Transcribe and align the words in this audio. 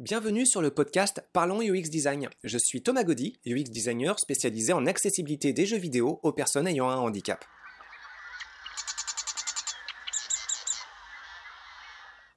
Bienvenue 0.00 0.46
sur 0.46 0.62
le 0.62 0.70
podcast 0.70 1.22
Parlons 1.34 1.60
UX 1.60 1.90
Design. 1.90 2.30
Je 2.42 2.56
suis 2.56 2.82
Thomas 2.82 3.04
Gaudy, 3.04 3.38
UX 3.44 3.64
designer 3.64 4.18
spécialisé 4.18 4.72
en 4.72 4.86
accessibilité 4.86 5.52
des 5.52 5.66
jeux 5.66 5.76
vidéo 5.76 6.20
aux 6.22 6.32
personnes 6.32 6.66
ayant 6.66 6.88
un 6.88 6.96
handicap. 6.96 7.44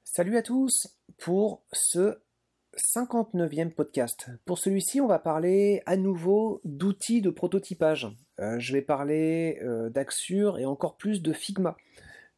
Salut 0.04 0.36
à 0.36 0.42
tous 0.42 0.88
pour 1.16 1.62
ce 1.72 2.18
59e 2.94 3.70
podcast. 3.70 4.26
Pour 4.44 4.58
celui-ci, 4.58 5.00
on 5.00 5.06
va 5.06 5.18
parler 5.18 5.82
à 5.86 5.96
nouveau 5.96 6.60
d'outils 6.64 7.22
de 7.22 7.30
prototypage. 7.30 8.08
Euh, 8.40 8.58
je 8.58 8.74
vais 8.74 8.82
parler 8.82 9.58
euh, 9.62 9.88
d'Axure 9.88 10.58
et 10.58 10.66
encore 10.66 10.98
plus 10.98 11.22
de 11.22 11.32
Figma 11.32 11.78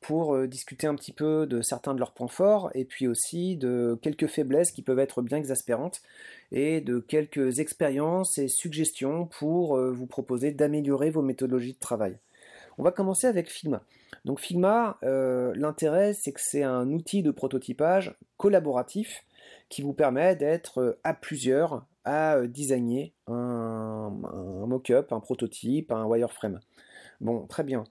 pour 0.06 0.36
euh, 0.36 0.46
discuter 0.46 0.86
un 0.86 0.94
petit 0.94 1.12
peu 1.12 1.46
de 1.46 1.62
certains 1.62 1.92
de 1.92 1.98
leurs 1.98 2.12
points 2.12 2.28
forts 2.28 2.70
et 2.74 2.84
puis 2.84 3.08
aussi 3.08 3.56
de 3.56 3.98
quelques 4.02 4.28
faiblesses 4.28 4.70
qui 4.70 4.82
peuvent 4.82 5.00
être 5.00 5.20
bien 5.20 5.36
exaspérantes 5.36 6.00
et 6.52 6.80
de 6.80 7.00
quelques 7.00 7.58
expériences 7.58 8.38
et 8.38 8.46
suggestions 8.46 9.26
pour 9.26 9.76
euh, 9.76 9.90
vous 9.90 10.06
proposer 10.06 10.52
d'améliorer 10.52 11.10
vos 11.10 11.22
méthodologies 11.22 11.72
de 11.72 11.80
travail. 11.80 12.18
On 12.78 12.84
va 12.84 12.92
commencer 12.92 13.26
avec 13.26 13.50
Figma. 13.50 13.82
Donc 14.24 14.38
Figma, 14.38 14.98
euh, 15.02 15.52
l'intérêt 15.56 16.12
c'est 16.14 16.30
que 16.30 16.40
c'est 16.40 16.62
un 16.62 16.92
outil 16.92 17.24
de 17.24 17.32
prototypage 17.32 18.14
collaboratif 18.36 19.24
qui 19.68 19.82
vous 19.82 19.92
permet 19.92 20.36
d'être 20.36 20.98
à 21.02 21.14
plusieurs 21.14 21.84
à 22.04 22.46
designer 22.46 23.12
un, 23.26 24.12
un 24.22 24.66
mock-up, 24.66 25.12
un 25.12 25.18
prototype, 25.18 25.90
un 25.90 26.04
wireframe. 26.04 26.60
Bon, 27.20 27.46
très 27.46 27.64
bien. 27.64 27.84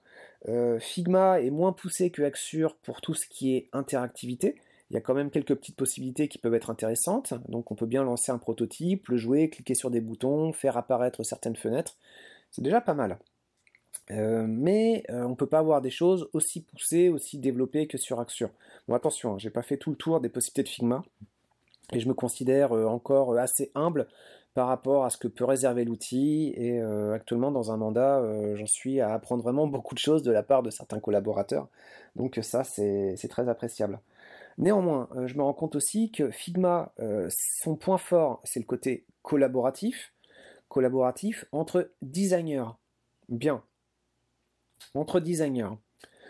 Euh, 0.48 0.78
Figma 0.78 1.40
est 1.40 1.50
moins 1.50 1.72
poussé 1.72 2.10
que 2.10 2.22
Axure 2.22 2.76
pour 2.76 3.00
tout 3.00 3.14
ce 3.14 3.26
qui 3.26 3.56
est 3.56 3.68
interactivité. 3.72 4.56
Il 4.90 4.94
y 4.94 4.96
a 4.96 5.00
quand 5.00 5.14
même 5.14 5.30
quelques 5.30 5.54
petites 5.54 5.76
possibilités 5.76 6.28
qui 6.28 6.38
peuvent 6.38 6.54
être 6.54 6.70
intéressantes. 6.70 7.34
Donc 7.48 7.70
on 7.70 7.74
peut 7.74 7.86
bien 7.86 8.04
lancer 8.04 8.30
un 8.30 8.38
prototype, 8.38 9.08
le 9.08 9.16
jouer, 9.16 9.50
cliquer 9.50 9.74
sur 9.74 9.90
des 9.90 10.00
boutons, 10.00 10.52
faire 10.52 10.76
apparaître 10.76 11.22
certaines 11.24 11.56
fenêtres. 11.56 11.96
C'est 12.50 12.62
déjà 12.62 12.80
pas 12.80 12.94
mal. 12.94 13.18
Euh, 14.12 14.46
mais 14.48 15.02
euh, 15.10 15.24
on 15.24 15.30
ne 15.30 15.34
peut 15.34 15.48
pas 15.48 15.58
avoir 15.58 15.80
des 15.80 15.90
choses 15.90 16.28
aussi 16.32 16.62
poussées, 16.62 17.08
aussi 17.08 17.38
développées 17.38 17.88
que 17.88 17.98
sur 17.98 18.20
Axure. 18.20 18.50
Bon 18.86 18.94
attention, 18.94 19.34
hein, 19.34 19.38
j'ai 19.38 19.50
pas 19.50 19.62
fait 19.62 19.78
tout 19.78 19.90
le 19.90 19.96
tour 19.96 20.20
des 20.20 20.28
possibilités 20.28 20.62
de 20.62 20.68
Figma 20.68 21.02
et 21.92 21.98
je 21.98 22.08
me 22.08 22.14
considère 22.14 22.72
encore 22.72 23.36
assez 23.36 23.70
humble 23.74 24.06
par 24.56 24.68
rapport 24.68 25.04
à 25.04 25.10
ce 25.10 25.18
que 25.18 25.28
peut 25.28 25.44
réserver 25.44 25.84
l'outil. 25.84 26.54
Et 26.56 26.80
euh, 26.80 27.12
actuellement, 27.12 27.50
dans 27.50 27.72
un 27.72 27.76
mandat, 27.76 28.20
euh, 28.20 28.56
j'en 28.56 28.64
suis 28.64 29.02
à 29.02 29.12
apprendre 29.12 29.42
vraiment 29.42 29.66
beaucoup 29.66 29.94
de 29.94 29.98
choses 29.98 30.22
de 30.22 30.32
la 30.32 30.42
part 30.42 30.62
de 30.62 30.70
certains 30.70 30.98
collaborateurs. 30.98 31.68
Donc 32.16 32.40
ça, 32.40 32.64
c'est 32.64 33.28
très 33.28 33.50
appréciable. 33.50 34.00
Néanmoins, 34.56 35.10
euh, 35.14 35.26
je 35.26 35.34
me 35.36 35.42
rends 35.42 35.52
compte 35.52 35.76
aussi 35.76 36.10
que 36.10 36.30
Figma, 36.30 36.94
son 37.28 37.76
point 37.76 37.98
fort, 37.98 38.40
c'est 38.44 38.58
le 38.58 38.64
côté 38.64 39.04
collaboratif. 39.20 40.14
Collaboratif 40.70 41.44
entre 41.52 41.90
designers. 42.00 42.70
Bien. 43.28 43.62
Entre 44.94 45.20
designers. 45.20 45.76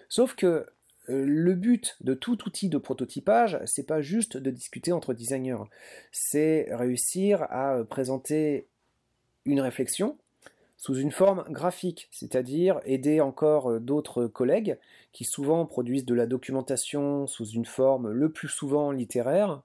Sauf 0.08 0.34
que 0.34 0.46
euh, 0.46 0.64
le 1.08 1.54
but 1.54 1.96
de 2.00 2.14
tout 2.14 2.46
outil 2.46 2.68
de 2.68 2.78
prototypage, 2.78 3.58
c'est 3.64 3.86
pas 3.86 4.00
juste 4.00 4.36
de 4.36 4.50
discuter 4.50 4.92
entre 4.92 5.14
designers, 5.14 5.64
c'est 6.12 6.68
réussir 6.70 7.42
à 7.50 7.84
présenter 7.88 8.68
une 9.44 9.60
réflexion 9.60 10.18
sous 10.76 10.94
une 10.94 11.10
forme 11.10 11.44
graphique, 11.48 12.08
c'est-à-dire 12.10 12.80
aider 12.84 13.20
encore 13.20 13.70
euh, 13.70 13.80
d'autres 13.80 14.26
collègues 14.26 14.78
qui 15.12 15.24
souvent 15.24 15.64
produisent 15.66 16.04
de 16.04 16.14
la 16.14 16.26
documentation 16.26 17.26
sous 17.26 17.46
une 17.46 17.64
forme 17.64 18.10
le 18.10 18.30
plus 18.30 18.48
souvent 18.48 18.90
littéraire, 18.90 19.62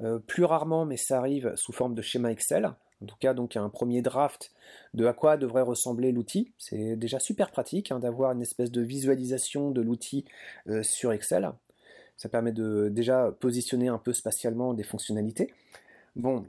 euh, 0.00 0.18
plus 0.18 0.44
rarement 0.44 0.84
mais 0.84 0.96
ça 0.96 1.18
arrive 1.18 1.52
sous 1.54 1.72
forme 1.72 1.94
de 1.94 2.02
schéma 2.02 2.32
Excel, 2.32 2.72
en 3.02 3.06
tout 3.06 3.16
cas 3.20 3.34
donc 3.34 3.56
un 3.56 3.68
premier 3.68 4.02
draft 4.02 4.52
de 4.94 5.06
à 5.06 5.12
quoi 5.12 5.36
devrait 5.36 5.62
ressembler 5.62 6.12
l'outil. 6.12 6.52
C'est 6.58 6.96
déjà 6.96 7.18
super 7.18 7.50
pratique 7.50 7.92
hein, 7.92 7.98
d'avoir 7.98 8.32
une 8.32 8.42
espèce 8.42 8.70
de 8.70 8.80
visualisation 8.80 9.70
de 9.70 9.80
l'outil 9.80 10.24
euh, 10.68 10.82
sur 10.82 11.12
Excel. 11.12 11.50
Ça 12.16 12.28
permet 12.28 12.52
de 12.52 12.88
déjà 12.90 13.30
positionner 13.38 13.88
un 13.88 13.98
peu 13.98 14.12
spatialement 14.12 14.74
des 14.74 14.82
fonctionnalités. 14.82 15.52
Bon, 16.16 16.44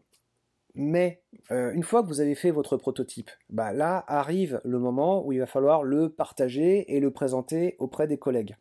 mais 0.74 1.22
euh, 1.51 1.72
une 1.74 1.84
fois 1.84 2.01
que 2.01 2.07
vous 2.07 2.22
avez 2.22 2.34
fait 2.34 2.51
votre 2.51 2.78
prototype, 2.78 3.29
bah 3.50 3.72
là 3.72 4.03
arrive 4.07 4.62
le 4.63 4.79
moment 4.79 5.25
où 5.25 5.31
il 5.31 5.40
va 5.40 5.45
falloir 5.45 5.84
le 5.84 6.09
partager 6.09 6.95
et 6.95 7.00
le 7.00 7.12
présenter 7.12 7.75
auprès 7.78 8.07
des 8.07 8.18
collègues. 8.18 8.56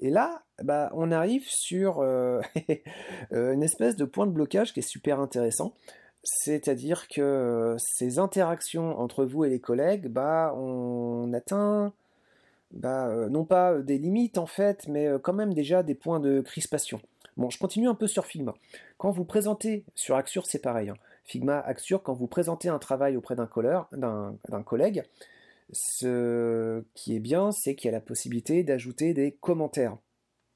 Et 0.00 0.10
là, 0.10 0.42
bah, 0.62 0.90
on 0.94 1.12
arrive 1.12 1.46
sur 1.46 2.00
euh, 2.00 2.40
une 3.30 3.62
espèce 3.62 3.96
de 3.96 4.04
point 4.04 4.26
de 4.26 4.32
blocage 4.32 4.72
qui 4.72 4.80
est 4.80 4.82
super 4.82 5.20
intéressant. 5.20 5.74
C'est-à-dire 6.22 7.08
que 7.08 7.20
euh, 7.20 7.76
ces 7.78 8.18
interactions 8.18 8.98
entre 8.98 9.24
vous 9.24 9.44
et 9.44 9.48
les 9.50 9.60
collègues, 9.60 10.08
bah, 10.08 10.54
on 10.56 11.32
atteint 11.32 11.94
bah, 12.72 13.08
euh, 13.08 13.28
non 13.28 13.44
pas 13.44 13.80
des 13.80 13.98
limites 13.98 14.38
en 14.38 14.46
fait, 14.46 14.86
mais 14.86 15.06
euh, 15.06 15.18
quand 15.18 15.32
même 15.32 15.54
déjà 15.54 15.82
des 15.82 15.94
points 15.94 16.20
de 16.20 16.40
crispation. 16.40 17.00
Bon, 17.36 17.48
je 17.48 17.58
continue 17.58 17.88
un 17.88 17.94
peu 17.94 18.06
sur 18.06 18.26
Figma. 18.26 18.54
Quand 18.98 19.10
vous 19.10 19.24
présentez, 19.24 19.84
sur 19.94 20.16
Axure 20.16 20.46
c'est 20.46 20.60
pareil, 20.60 20.90
hein. 20.90 20.96
Figma, 21.24 21.60
Axure, 21.60 22.02
quand 22.02 22.12
vous 22.12 22.26
présentez 22.26 22.68
un 22.68 22.80
travail 22.80 23.16
auprès 23.16 23.36
d'un 23.36 23.46
collègue, 23.46 25.04
ce 25.72 26.82
qui 26.94 27.14
est 27.14 27.20
bien, 27.20 27.52
c'est 27.52 27.76
qu'il 27.76 27.88
y 27.88 27.94
a 27.94 27.96
la 27.96 28.00
possibilité 28.00 28.64
d'ajouter 28.64 29.14
des 29.14 29.32
commentaires. 29.40 29.96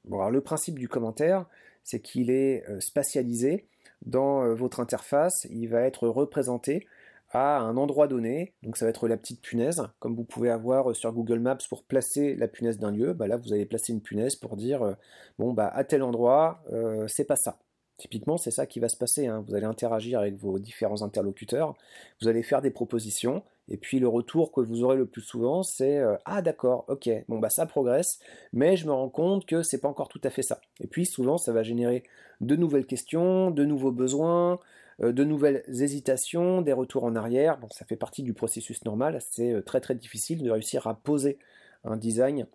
Bon, 0.03 0.17
alors 0.17 0.31
le 0.31 0.41
principe 0.41 0.77
du 0.77 0.89
commentaire, 0.89 1.45
c'est 1.83 2.01
qu'il 2.01 2.29
est 2.29 2.65
spatialisé, 2.81 3.67
dans 4.05 4.43
euh, 4.43 4.53
votre 4.53 4.79
interface, 4.79 5.47
il 5.49 5.67
va 5.67 5.81
être 5.81 6.07
représenté 6.07 6.87
à 7.31 7.57
un 7.57 7.75
endroit 7.75 8.07
donné, 8.07 8.53
donc 8.63 8.77
ça 8.77 8.85
va 8.85 8.91
être 8.91 9.07
la 9.07 9.17
petite 9.17 9.41
punaise, 9.41 9.81
comme 9.99 10.15
vous 10.15 10.23
pouvez 10.23 10.49
avoir 10.49 10.91
euh, 10.91 10.93
sur 10.93 11.11
Google 11.11 11.39
Maps 11.39 11.57
pour 11.69 11.83
placer 11.83 12.35
la 12.35 12.47
punaise 12.47 12.77
d'un 12.77 12.91
lieu, 12.91 13.13
bah 13.13 13.27
là 13.27 13.37
vous 13.37 13.51
allez 13.51 13.65
placer 13.65 13.91
une 13.93 14.01
punaise 14.01 14.35
pour 14.35 14.55
dire, 14.55 14.83
euh, 14.83 14.93
bon 15.39 15.51
bah 15.51 15.67
à 15.67 15.83
tel 15.83 16.03
endroit, 16.03 16.63
c'est 17.07 17.25
pas 17.25 17.35
ça. 17.35 17.57
Typiquement, 17.97 18.35
c'est 18.35 18.51
ça 18.51 18.65
qui 18.65 18.81
va 18.81 18.89
se 18.89 18.97
passer. 18.97 19.27
Hein. 19.27 19.41
Vous 19.47 19.55
allez 19.55 19.65
interagir 19.65 20.19
avec 20.19 20.35
vos 20.35 20.59
différents 20.59 21.01
interlocuteurs, 21.01 21.75
vous 22.21 22.27
allez 22.27 22.43
faire 22.43 22.61
des 22.61 22.71
propositions, 22.71 23.41
et 23.69 23.77
puis 23.77 23.99
le 23.99 24.07
retour 24.07 24.51
que 24.51 24.61
vous 24.61 24.83
aurez 24.83 24.97
le 24.97 25.05
plus 25.05 25.21
souvent, 25.21 25.63
c'est 25.63 26.01
ah 26.25 26.41
d'accord, 26.41 26.85
ok, 26.87 27.09
bon 27.27 27.39
bah 27.39 27.49
ça 27.49 27.65
progresse, 27.65 28.19
mais 28.53 28.77
je 28.77 28.85
me 28.85 28.91
rends 28.91 29.09
compte 29.09 29.45
que 29.45 29.63
c'est 29.63 29.79
pas 29.79 29.87
encore 29.87 30.07
tout 30.07 30.21
à 30.23 30.29
fait 30.29 30.43
ça. 30.43 30.61
Et 30.79 30.87
puis 30.87 31.05
souvent, 31.05 31.37
ça 31.37 31.51
va 31.51 31.63
générer 31.63 32.03
de 32.41 32.55
nouvelles 32.55 32.85
questions, 32.85 33.51
de 33.51 33.65
nouveaux 33.65 33.91
besoins, 33.91 34.59
euh, 35.01 35.11
de 35.11 35.23
nouvelles 35.23 35.63
hésitations, 35.67 36.61
des 36.61 36.73
retours 36.73 37.03
en 37.03 37.15
arrière. 37.15 37.57
Bon, 37.59 37.67
ça 37.69 37.85
fait 37.85 37.95
partie 37.95 38.23
du 38.23 38.33
processus 38.33 38.83
normal. 38.85 39.19
C'est 39.21 39.51
euh, 39.51 39.61
très 39.61 39.81
très 39.81 39.95
difficile 39.95 40.43
de 40.43 40.49
réussir 40.49 40.87
à 40.87 40.95
poser 40.95 41.37
un 41.83 41.97
design 41.97 42.47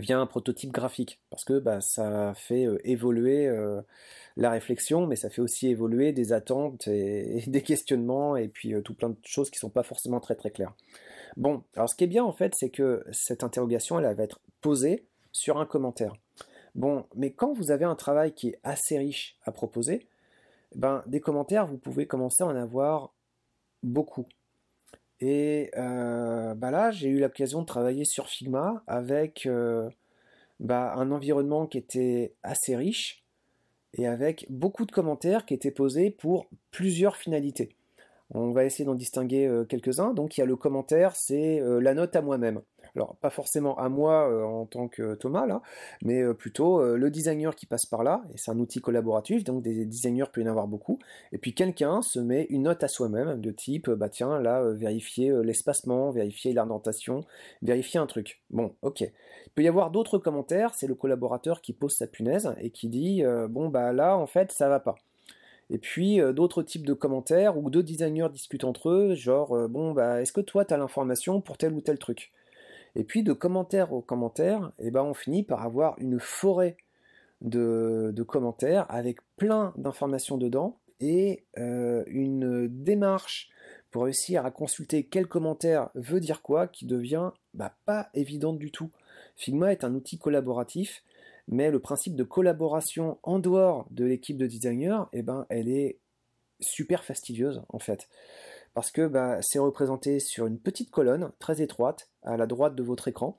via 0.00 0.18
un 0.18 0.26
prototype 0.26 0.72
graphique 0.72 1.20
parce 1.30 1.44
que 1.44 1.58
bah, 1.58 1.80
ça 1.80 2.32
fait 2.34 2.66
euh, 2.66 2.78
évoluer 2.84 3.48
la 4.36 4.50
réflexion, 4.50 5.06
mais 5.06 5.16
ça 5.16 5.30
fait 5.30 5.40
aussi 5.40 5.68
évoluer 5.68 6.12
des 6.12 6.32
attentes 6.32 6.86
et, 6.88 7.44
des 7.46 7.62
questionnements 7.62 8.36
et 8.36 8.48
puis 8.48 8.74
tout 8.84 8.94
plein 8.94 9.10
de 9.10 9.16
choses 9.24 9.50
qui 9.50 9.58
sont 9.58 9.70
pas 9.70 9.82
forcément 9.82 10.20
très 10.20 10.34
très 10.34 10.50
claires. 10.50 10.74
Bon, 11.36 11.62
alors 11.74 11.88
ce 11.88 11.94
qui 11.94 12.04
est 12.04 12.08
bien 12.08 12.24
en 12.24 12.32
fait, 12.32 12.54
c'est 12.56 12.70
que 12.70 13.04
cette 13.12 13.44
interrogation, 13.44 13.98
elle 13.98 14.14
va 14.14 14.22
être 14.22 14.40
posée 14.60 15.06
sur 15.32 15.58
un 15.58 15.66
commentaire. 15.66 16.14
Bon, 16.74 17.06
mais 17.14 17.32
quand 17.32 17.52
vous 17.52 17.70
avez 17.70 17.84
un 17.84 17.96
travail 17.96 18.32
qui 18.32 18.48
est 18.48 18.60
assez 18.62 18.98
riche 18.98 19.36
à 19.44 19.52
proposer, 19.52 20.06
ben, 20.74 21.02
des 21.06 21.20
commentaires, 21.20 21.66
vous 21.66 21.78
pouvez 21.78 22.06
commencer 22.06 22.44
à 22.44 22.46
en 22.46 22.56
avoir 22.56 23.12
beaucoup. 23.82 24.26
Et 25.20 25.70
euh, 25.76 26.54
ben 26.54 26.70
là, 26.70 26.90
j'ai 26.90 27.08
eu 27.08 27.20
l'occasion 27.20 27.60
de 27.60 27.66
travailler 27.66 28.04
sur 28.04 28.28
Figma 28.28 28.82
avec 28.86 29.46
euh, 29.46 29.88
ben, 30.60 30.92
un 30.96 31.10
environnement 31.10 31.66
qui 31.66 31.78
était 31.78 32.34
assez 32.42 32.74
riche 32.74 33.22
et 33.94 34.06
avec 34.06 34.46
beaucoup 34.48 34.86
de 34.86 34.92
commentaires 34.92 35.44
qui 35.44 35.54
étaient 35.54 35.70
posés 35.70 36.10
pour 36.10 36.48
plusieurs 36.70 37.16
finalités. 37.16 37.76
On 38.32 38.52
va 38.52 38.64
essayer 38.64 38.84
d'en 38.84 38.94
distinguer 38.94 39.46
euh, 39.46 39.64
quelques-uns. 39.64 40.14
Donc 40.14 40.36
il 40.36 40.40
y 40.40 40.42
a 40.42 40.46
le 40.46 40.56
commentaire, 40.56 41.14
c'est 41.16 41.60
la 41.60 41.94
note 41.94 42.16
à 42.16 42.22
moi-même. 42.22 42.62
Alors, 42.96 43.16
pas 43.16 43.30
forcément 43.30 43.78
à 43.78 43.88
moi 43.88 44.28
euh, 44.30 44.42
en 44.42 44.66
tant 44.66 44.88
que 44.88 45.14
Thomas, 45.14 45.46
là, 45.46 45.62
mais 46.02 46.20
euh, 46.22 46.34
plutôt 46.34 46.80
euh, 46.80 46.96
le 46.96 47.10
designer 47.10 47.54
qui 47.54 47.66
passe 47.66 47.86
par 47.86 48.02
là, 48.02 48.22
et 48.34 48.36
c'est 48.36 48.50
un 48.50 48.58
outil 48.58 48.80
collaboratif, 48.80 49.44
donc 49.44 49.62
des 49.62 49.84
designers 49.84 50.24
peut 50.32 50.40
y 50.40 50.44
en 50.44 50.50
avoir 50.50 50.66
beaucoup, 50.66 50.98
et 51.32 51.38
puis 51.38 51.54
quelqu'un 51.54 52.02
se 52.02 52.18
met 52.18 52.46
une 52.50 52.64
note 52.64 52.82
à 52.82 52.88
soi-même, 52.88 53.40
de 53.40 53.50
type, 53.50 53.90
bah 53.90 54.08
tiens, 54.08 54.40
là, 54.40 54.62
vérifier 54.72 55.32
l'espacement, 55.42 56.10
vérifier 56.10 56.52
l'orientation, 56.52 57.24
vérifier 57.62 58.00
un 58.00 58.06
truc. 58.06 58.42
Bon, 58.50 58.74
ok. 58.82 59.00
Il 59.00 59.50
peut 59.54 59.62
y 59.62 59.68
avoir 59.68 59.90
d'autres 59.90 60.18
commentaires, 60.18 60.74
c'est 60.74 60.86
le 60.86 60.94
collaborateur 60.94 61.60
qui 61.60 61.72
pose 61.72 61.92
sa 61.96 62.06
punaise, 62.06 62.54
et 62.60 62.70
qui 62.70 62.88
dit, 62.88 63.22
bon, 63.48 63.68
bah 63.68 63.92
là, 63.92 64.16
en 64.16 64.26
fait, 64.26 64.52
ça 64.52 64.68
va 64.68 64.80
pas. 64.80 64.96
Et 65.70 65.78
puis 65.78 66.18
d'autres 66.34 66.62
types 66.62 66.84
de 66.84 66.94
commentaires 66.94 67.56
où 67.56 67.70
deux 67.70 67.82
designers 67.82 68.28
discutent 68.32 68.64
entre 68.64 68.90
eux, 68.90 69.14
genre 69.14 69.68
bon 69.68 69.92
bah 69.92 70.20
est-ce 70.20 70.32
que 70.32 70.40
toi 70.40 70.64
tu 70.64 70.74
as 70.74 70.76
l'information 70.76 71.40
pour 71.40 71.58
tel 71.58 71.72
ou 71.72 71.80
tel 71.80 71.96
truc? 71.96 72.32
Et 72.94 73.04
puis 73.04 73.22
de 73.22 73.32
commentaire 73.32 73.92
au 73.92 74.00
commentaire, 74.00 74.72
eh 74.78 74.90
ben, 74.90 75.02
on 75.02 75.14
finit 75.14 75.42
par 75.42 75.62
avoir 75.62 75.98
une 75.98 76.18
forêt 76.18 76.76
de, 77.40 78.12
commentaires 78.26 78.86
avec 78.88 79.18
plein 79.36 79.72
d'informations 79.76 80.36
dedans. 80.36 80.78
et 81.00 81.44
une 81.56 82.68
démarche 82.68 83.50
pour 83.90 84.04
réussir 84.04 84.44
à 84.44 84.50
consulter 84.50 85.04
quel 85.04 85.26
commentaire 85.26 85.90
veut 85.94 86.20
dire 86.20 86.42
quoi 86.42 86.68
qui 86.68 86.86
devient 86.86 87.30
bah, 87.54 87.74
pas 87.86 88.08
évidente 88.14 88.58
du 88.58 88.70
tout. 88.70 88.90
Figma 89.36 89.72
est 89.72 89.84
un 89.84 89.94
outil 89.94 90.18
collaboratif, 90.18 91.02
mais 91.48 91.70
le 91.70 91.80
principe 91.80 92.14
de 92.14 92.24
collaboration 92.24 93.18
en 93.22 93.38
dehors 93.38 93.86
de 93.90 94.04
l'équipe 94.04 94.36
de 94.36 94.46
designers, 94.46 95.02
eh 95.12 95.22
ben, 95.22 95.46
elle 95.48 95.68
est 95.68 95.98
super 96.60 97.04
fastidieuse 97.04 97.62
en 97.68 97.78
fait. 97.78 98.08
Parce 98.74 98.90
que 98.90 99.06
bah, 99.06 99.38
c'est 99.42 99.58
représenté 99.58 100.20
sur 100.20 100.46
une 100.46 100.58
petite 100.58 100.90
colonne 100.90 101.32
très 101.38 101.60
étroite 101.60 102.09
à 102.22 102.36
la 102.36 102.46
droite 102.46 102.74
de 102.74 102.82
votre 102.82 103.08
écran. 103.08 103.38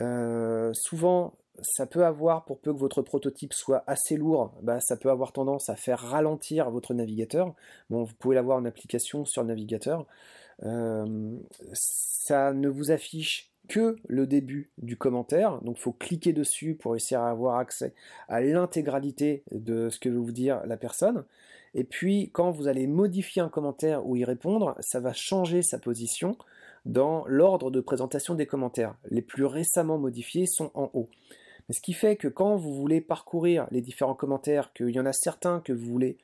Euh, 0.00 0.72
souvent, 0.74 1.34
ça 1.62 1.86
peut 1.86 2.04
avoir, 2.04 2.44
pour 2.44 2.60
peu 2.60 2.72
que 2.72 2.78
votre 2.78 3.02
prototype 3.02 3.52
soit 3.52 3.82
assez 3.86 4.16
lourd, 4.16 4.52
bah, 4.62 4.80
ça 4.80 4.96
peut 4.96 5.10
avoir 5.10 5.32
tendance 5.32 5.68
à 5.68 5.76
faire 5.76 5.98
ralentir 5.98 6.70
votre 6.70 6.94
navigateur. 6.94 7.54
Bon, 7.90 8.02
vous 8.02 8.14
pouvez 8.14 8.34
l'avoir 8.34 8.58
en 8.58 8.64
application 8.64 9.24
sur 9.24 9.42
le 9.42 9.48
navigateur. 9.48 10.06
Euh, 10.64 11.36
ça 11.72 12.52
ne 12.52 12.68
vous 12.68 12.90
affiche 12.90 13.52
que 13.68 13.96
le 14.06 14.26
début 14.26 14.70
du 14.78 14.96
commentaire, 14.96 15.60
donc 15.62 15.76
il 15.78 15.80
faut 15.80 15.92
cliquer 15.92 16.32
dessus 16.32 16.74
pour 16.74 16.92
réussir 16.92 17.20
à 17.20 17.30
avoir 17.30 17.58
accès 17.58 17.94
à 18.28 18.40
l'intégralité 18.40 19.42
de 19.50 19.88
ce 19.88 19.98
que 19.98 20.08
veut 20.08 20.18
vous 20.18 20.32
dire 20.32 20.62
la 20.66 20.76
personne. 20.76 21.24
Et 21.74 21.82
puis 21.82 22.30
quand 22.32 22.50
vous 22.52 22.68
allez 22.68 22.86
modifier 22.86 23.42
un 23.42 23.48
commentaire 23.48 24.06
ou 24.06 24.14
y 24.14 24.24
répondre, 24.24 24.76
ça 24.80 25.00
va 25.00 25.12
changer 25.12 25.62
sa 25.62 25.78
position 25.78 26.38
dans 26.86 27.24
l'ordre 27.26 27.70
de 27.70 27.80
présentation 27.80 28.34
des 28.34 28.46
commentaires. 28.46 28.94
Les 29.10 29.22
plus 29.22 29.44
récemment 29.44 29.98
modifiés 29.98 30.46
sont 30.46 30.70
en 30.74 30.90
haut. 30.94 31.10
Ce 31.68 31.80
qui 31.80 31.92
fait 31.92 32.16
que 32.16 32.28
quand 32.28 32.56
vous 32.56 32.72
voulez 32.74 33.00
parcourir 33.00 33.66
les 33.72 33.80
différents 33.80 34.14
commentaires, 34.14 34.72
qu'il 34.72 34.90
y 34.90 35.00
en 35.00 35.06
a 35.06 35.12
certains 35.12 35.60
que 35.60 35.72
vous 35.72 35.84
voulez 35.84 36.16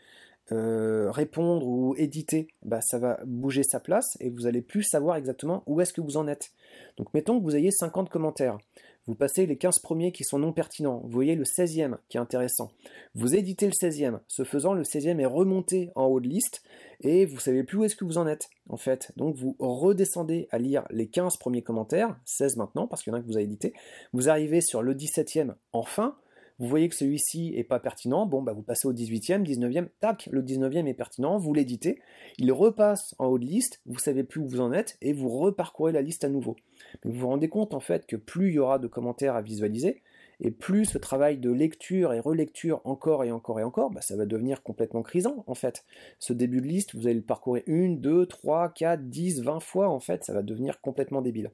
euh, 0.52 1.10
répondre 1.10 1.66
ou 1.66 1.96
éditer, 1.96 2.46
bah, 2.62 2.80
ça 2.80 2.98
va 2.98 3.18
bouger 3.26 3.64
sa 3.64 3.80
place 3.80 4.16
et 4.20 4.30
vous 4.30 4.46
allez 4.46 4.62
plus 4.62 4.84
savoir 4.84 5.16
exactement 5.16 5.64
où 5.66 5.80
est-ce 5.80 5.92
que 5.92 6.00
vous 6.00 6.16
en 6.16 6.28
êtes. 6.28 6.52
Donc 6.96 7.12
mettons 7.12 7.38
que 7.38 7.44
vous 7.44 7.56
ayez 7.56 7.72
50 7.72 8.08
commentaires. 8.08 8.58
Vous 9.06 9.14
passez 9.14 9.46
les 9.46 9.56
15 9.56 9.80
premiers 9.80 10.12
qui 10.12 10.24
sont 10.24 10.38
non 10.38 10.52
pertinents. 10.52 11.00
Vous 11.04 11.10
voyez 11.10 11.34
le 11.34 11.44
16e 11.44 11.96
qui 12.08 12.16
est 12.16 12.20
intéressant. 12.20 12.70
Vous 13.14 13.34
éditez 13.34 13.66
le 13.66 13.72
16e. 13.72 14.20
Ce 14.28 14.44
faisant, 14.44 14.74
le 14.74 14.82
16e 14.82 15.18
est 15.18 15.26
remonté 15.26 15.90
en 15.96 16.06
haut 16.06 16.20
de 16.20 16.28
liste 16.28 16.62
et 17.00 17.26
vous 17.26 17.40
savez 17.40 17.64
plus 17.64 17.78
où 17.78 17.84
est-ce 17.84 17.96
que 17.96 18.04
vous 18.04 18.18
en 18.18 18.26
êtes 18.26 18.48
en 18.68 18.76
fait. 18.76 19.12
Donc 19.16 19.34
vous 19.34 19.56
redescendez 19.58 20.46
à 20.50 20.58
lire 20.58 20.84
les 20.90 21.08
15 21.08 21.36
premiers 21.36 21.62
commentaires, 21.62 22.16
16 22.24 22.56
maintenant 22.56 22.86
parce 22.86 23.02
qu'il 23.02 23.12
y 23.12 23.16
en 23.16 23.18
a 23.18 23.22
que 23.22 23.26
vous 23.26 23.36
avez 23.36 23.44
édité. 23.44 23.74
Vous 24.12 24.28
arrivez 24.28 24.60
sur 24.60 24.82
le 24.82 24.94
17e 24.94 25.54
enfin. 25.72 26.16
Vous 26.62 26.68
voyez 26.68 26.88
que 26.88 26.94
celui-ci 26.94 27.54
est 27.56 27.64
pas 27.64 27.80
pertinent, 27.80 28.24
bon 28.24 28.40
bah 28.40 28.52
vous 28.52 28.62
passez 28.62 28.86
au 28.86 28.92
18e, 28.92 29.42
19e, 29.42 29.88
tac, 29.98 30.28
le 30.30 30.44
19e 30.44 30.86
est 30.86 30.94
pertinent, 30.94 31.36
vous 31.36 31.52
l'éditez, 31.52 31.98
il 32.38 32.52
repasse 32.52 33.16
en 33.18 33.26
haut 33.26 33.38
de 33.40 33.44
liste, 33.44 33.80
vous 33.84 33.98
savez 33.98 34.22
plus 34.22 34.40
où 34.40 34.46
vous 34.46 34.60
en 34.60 34.72
êtes 34.72 34.96
et 35.02 35.12
vous 35.12 35.28
reparcourez 35.28 35.90
la 35.90 36.02
liste 36.02 36.22
à 36.22 36.28
nouveau. 36.28 36.54
vous 37.02 37.10
vous 37.10 37.26
rendez 37.26 37.48
compte 37.48 37.74
en 37.74 37.80
fait 37.80 38.06
que 38.06 38.14
plus 38.14 38.50
il 38.50 38.54
y 38.54 38.58
aura 38.60 38.78
de 38.78 38.86
commentaires 38.86 39.34
à 39.34 39.42
visualiser, 39.42 40.02
et 40.38 40.52
plus 40.52 40.84
ce 40.84 40.98
travail 40.98 41.38
de 41.38 41.50
lecture 41.50 42.12
et 42.12 42.20
relecture 42.20 42.80
encore 42.84 43.24
et 43.24 43.32
encore 43.32 43.58
et 43.58 43.64
encore, 43.64 43.90
bah, 43.90 44.00
ça 44.00 44.14
va 44.14 44.24
devenir 44.24 44.62
complètement 44.62 45.02
crisant 45.02 45.42
en 45.48 45.54
fait. 45.54 45.84
Ce 46.20 46.32
début 46.32 46.60
de 46.60 46.68
liste, 46.68 46.94
vous 46.94 47.08
allez 47.08 47.14
le 47.14 47.22
parcourir 47.22 47.64
une, 47.66 48.00
deux, 48.00 48.24
trois, 48.26 48.68
quatre, 48.68 49.08
dix, 49.08 49.42
vingt 49.42 49.58
fois 49.58 49.88
en 49.88 49.98
fait, 49.98 50.22
ça 50.22 50.32
va 50.32 50.42
devenir 50.42 50.80
complètement 50.80 51.22
débile. 51.22 51.50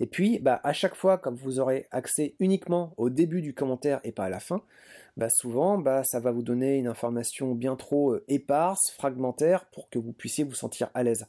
Et 0.00 0.06
puis, 0.06 0.38
bah, 0.38 0.60
à 0.64 0.72
chaque 0.72 0.94
fois, 0.94 1.18
comme 1.18 1.36
vous 1.36 1.60
aurez 1.60 1.86
accès 1.90 2.34
uniquement 2.40 2.94
au 2.96 3.10
début 3.10 3.42
du 3.42 3.54
commentaire 3.54 4.00
et 4.04 4.12
pas 4.12 4.24
à 4.24 4.28
la 4.28 4.40
fin, 4.40 4.62
bah, 5.16 5.28
souvent, 5.30 5.78
bah, 5.78 6.02
ça 6.04 6.20
va 6.20 6.32
vous 6.32 6.42
donner 6.42 6.76
une 6.76 6.88
information 6.88 7.54
bien 7.54 7.76
trop 7.76 8.14
euh, 8.14 8.24
éparse, 8.28 8.90
fragmentaire, 8.96 9.66
pour 9.66 9.88
que 9.88 9.98
vous 9.98 10.12
puissiez 10.12 10.44
vous 10.44 10.54
sentir 10.54 10.90
à 10.94 11.02
l'aise. 11.02 11.26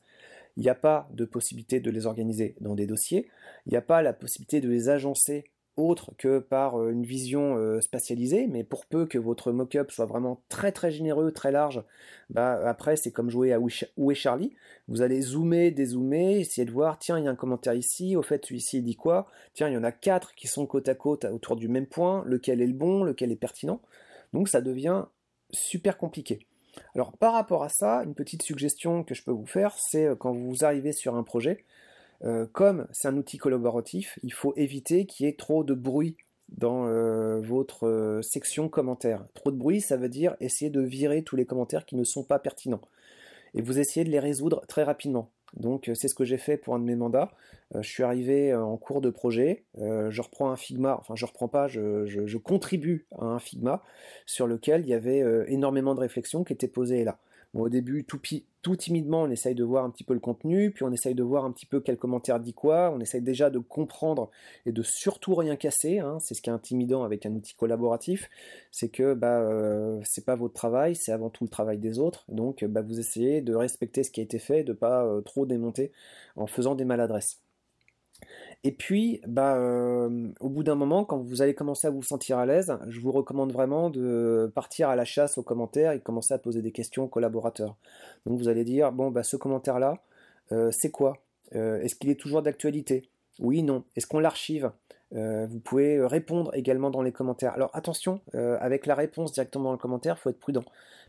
Il 0.57 0.63
n'y 0.63 0.69
a 0.69 0.75
pas 0.75 1.07
de 1.13 1.25
possibilité 1.25 1.79
de 1.79 1.91
les 1.91 2.05
organiser 2.05 2.55
dans 2.61 2.75
des 2.75 2.87
dossiers, 2.87 3.29
il 3.65 3.71
n'y 3.71 3.77
a 3.77 3.81
pas 3.81 4.01
la 4.01 4.13
possibilité 4.13 4.61
de 4.61 4.69
les 4.69 4.89
agencer 4.89 5.43
autre 5.77 6.11
que 6.17 6.39
par 6.39 6.79
euh, 6.79 6.91
une 6.91 7.05
vision 7.05 7.57
euh, 7.57 7.81
spatialisée, 7.81 8.47
mais 8.47 8.63
pour 8.63 8.85
peu 8.85 9.05
que 9.05 9.17
votre 9.17 9.51
mock-up 9.51 9.91
soit 9.91 10.05
vraiment 10.05 10.41
très 10.49 10.71
très 10.71 10.91
généreux, 10.91 11.31
très 11.31 11.51
large, 11.51 11.83
bah 12.29 12.59
après 12.65 12.95
c'est 12.95 13.11
comme 13.11 13.29
jouer 13.29 13.53
à 13.53 13.59
Où 13.59 14.11
est 14.11 14.15
Charlie, 14.15 14.55
vous 14.87 15.01
allez 15.01 15.21
zoomer, 15.21 15.71
dézoomer, 15.71 16.39
essayer 16.39 16.65
de 16.65 16.71
voir, 16.71 16.97
tiens 16.99 17.19
il 17.19 17.25
y 17.25 17.27
a 17.27 17.31
un 17.31 17.35
commentaire 17.35 17.73
ici, 17.73 18.15
au 18.15 18.21
fait 18.21 18.45
celui-ci 18.45 18.81
dit 18.81 18.95
quoi, 18.95 19.27
tiens 19.53 19.69
il 19.69 19.73
y 19.73 19.77
en 19.77 19.83
a 19.83 19.91
quatre 19.91 20.35
qui 20.35 20.47
sont 20.47 20.65
côte 20.65 20.89
à 20.89 20.95
côte 20.95 21.25
autour 21.25 21.55
du 21.55 21.67
même 21.67 21.87
point, 21.87 22.23
lequel 22.25 22.61
est 22.61 22.67
le 22.67 22.73
bon, 22.73 23.03
lequel 23.03 23.31
est 23.31 23.35
pertinent, 23.35 23.81
donc 24.33 24.49
ça 24.49 24.61
devient 24.61 25.05
super 25.51 25.97
compliqué. 25.97 26.47
Alors 26.93 27.13
par 27.13 27.33
rapport 27.33 27.63
à 27.63 27.69
ça, 27.69 28.03
une 28.03 28.15
petite 28.15 28.43
suggestion 28.43 29.03
que 29.03 29.15
je 29.15 29.23
peux 29.23 29.31
vous 29.31 29.45
faire, 29.45 29.75
c'est 29.77 30.05
euh, 30.05 30.15
quand 30.15 30.33
vous 30.33 30.65
arrivez 30.65 30.91
sur 30.91 31.15
un 31.15 31.23
projet, 31.23 31.63
euh, 32.23 32.45
comme 32.51 32.87
c'est 32.91 33.07
un 33.07 33.17
outil 33.17 33.37
collaboratif, 33.37 34.19
il 34.23 34.33
faut 34.33 34.53
éviter 34.55 35.05
qu'il 35.05 35.25
y 35.25 35.29
ait 35.29 35.35
trop 35.35 35.63
de 35.63 35.73
bruit 35.73 36.17
dans 36.49 36.87
euh, 36.87 37.41
votre 37.41 37.87
euh, 37.87 38.21
section 38.21 38.69
commentaires. 38.69 39.25
Trop 39.33 39.51
de 39.51 39.57
bruit, 39.57 39.81
ça 39.81 39.97
veut 39.97 40.09
dire 40.09 40.35
essayer 40.39 40.69
de 40.69 40.81
virer 40.81 41.23
tous 41.23 41.35
les 41.35 41.45
commentaires 41.45 41.85
qui 41.85 41.95
ne 41.95 42.03
sont 42.03 42.23
pas 42.23 42.39
pertinents. 42.39 42.81
Et 43.53 43.61
vous 43.61 43.79
essayez 43.79 44.05
de 44.05 44.11
les 44.11 44.19
résoudre 44.19 44.61
très 44.67 44.83
rapidement. 44.83 45.31
Donc 45.55 45.89
c'est 45.93 46.09
ce 46.09 46.15
que 46.15 46.25
j'ai 46.25 46.37
fait 46.37 46.57
pour 46.57 46.75
un 46.75 46.79
de 46.79 46.83
mes 46.83 46.97
mandats. 46.97 47.31
je 47.73 47.89
suis 47.89 48.03
arrivé 48.03 48.53
en 48.53 48.75
cours 48.75 48.99
de 48.99 49.09
projet, 49.09 49.63
je 49.77 50.21
reprends 50.21 50.51
un 50.51 50.57
Figma, 50.57 50.97
enfin 50.99 51.15
je 51.15 51.25
reprends 51.25 51.47
pas, 51.47 51.69
je, 51.69 52.37
contribue 52.37 53.07
à 53.17 53.23
un 53.23 53.39
Figma 53.39 53.81
sur 54.25 54.47
lequel 54.47 54.81
il 54.81 54.89
y 54.89 54.93
avait 54.93 55.23
énormément 55.47 55.95
de 55.95 56.01
réflexions 56.01 56.43
qui 56.43 56.51
étaient 56.51 56.67
posées 56.67 57.05
là 57.05 57.19
au 57.61 57.69
début, 57.69 58.05
tout, 58.05 58.75
timidement, 58.75 59.23
on 59.23 59.29
essaye 59.29 59.55
de 59.55 59.63
voir 59.63 59.85
un 59.85 59.89
petit 59.89 60.03
peu 60.03 60.13
le 60.13 60.19
contenu, 60.19 60.71
puis 60.71 60.83
on 60.83 60.91
essaye 60.91 61.15
de 61.15 61.23
voir 61.23 61.45
un 61.45 61.51
petit 61.51 61.65
peu 61.65 61.79
quel 61.79 61.97
commentaire 61.97 62.39
dit 62.39 62.53
quoi, 62.53 62.91
on 62.93 62.99
essaye 62.99 63.21
déjà 63.21 63.49
de 63.49 63.59
comprendre 63.59 64.29
et 64.65 64.71
de 64.71 64.83
surtout 64.83 65.35
rien 65.35 65.55
casser. 65.55 65.99
Hein. 65.99 66.17
C'est 66.19 66.33
ce 66.33 66.41
qui 66.41 66.49
est 66.49 66.53
intimidant 66.53 67.03
avec 67.03 67.25
un 67.25 67.31
outil 67.31 67.55
collaboratif, 67.55 68.29
c'est 68.71 68.89
que 68.89 69.13
bah, 69.13 69.39
euh, 69.39 69.99
c'est 70.03 70.25
pas 70.25 70.35
votre 70.35 70.53
travail, 70.53 70.95
c'est 70.95 71.11
avant 71.11 71.29
tout 71.29 71.45
le 71.45 71.49
travail 71.49 71.77
des 71.77 71.99
autres. 71.99 72.25
Donc 72.29 72.63
bah, 72.65 72.81
vous 72.81 72.99
essayez 72.99 73.41
de 73.41 73.55
respecter 73.55 74.03
ce 74.03 74.11
qui 74.11 74.19
a 74.19 74.23
été 74.23 74.39
fait, 74.39 74.63
de 74.63 74.73
pas 74.73 75.05
euh, 75.05 75.21
trop 75.21 75.45
démonter 75.45 75.91
en 76.35 76.47
faisant 76.47 76.75
des 76.75 76.85
maladresses. 76.85 77.44
Et 78.63 78.71
puis, 78.71 79.21
bah, 79.27 79.55
euh, 79.57 80.29
au 80.39 80.49
bout 80.49 80.63
d'un 80.63 80.75
moment, 80.75 81.05
quand 81.05 81.17
vous 81.19 81.41
allez 81.41 81.53
commencer 81.53 81.87
à 81.87 81.91
vous 81.91 82.01
sentir 82.01 82.37
à 82.39 82.45
l'aise, 82.45 82.77
je 82.87 82.99
vous 82.99 83.11
recommande 83.11 83.51
vraiment 83.51 83.89
de 83.89 84.51
partir 84.55 84.89
à 84.89 84.95
la 84.95 85.05
chasse 85.05 85.37
aux 85.37 85.43
commentaires 85.43 85.91
et 85.91 85.99
commencer 85.99 86.33
à 86.33 86.39
poser 86.39 86.61
des 86.61 86.71
questions 86.71 87.03
aux 87.03 87.07
collaborateurs. 87.07 87.75
Donc 88.25 88.39
vous 88.39 88.47
allez 88.47 88.63
dire, 88.63 88.91
bon, 88.91 89.11
bah, 89.11 89.23
ce 89.23 89.37
commentaire-là, 89.37 90.01
euh, 90.51 90.71
c'est 90.71 90.91
quoi? 90.91 91.17
Euh, 91.53 91.79
Est-ce 91.81 91.95
qu'il 91.95 92.09
est 92.09 92.19
toujours 92.19 92.41
d'actualité? 92.41 93.09
Oui, 93.39 93.61
non. 93.61 93.83
Est-ce 93.95 94.07
qu'on 94.07 94.19
l'archive? 94.19 94.71
Vous 95.11 95.59
pouvez 95.59 96.05
répondre 96.05 96.53
également 96.55 96.89
dans 96.89 97.01
les 97.01 97.11
commentaires. 97.11 97.53
Alors 97.53 97.69
attention, 97.73 98.21
avec 98.33 98.85
la 98.85 98.95
réponse 98.95 99.31
directement 99.31 99.65
dans 99.65 99.71
le 99.71 99.77
commentaire, 99.77 100.15
il 100.19 100.21
faut 100.21 100.29
être 100.29 100.39
prudent. 100.39 100.63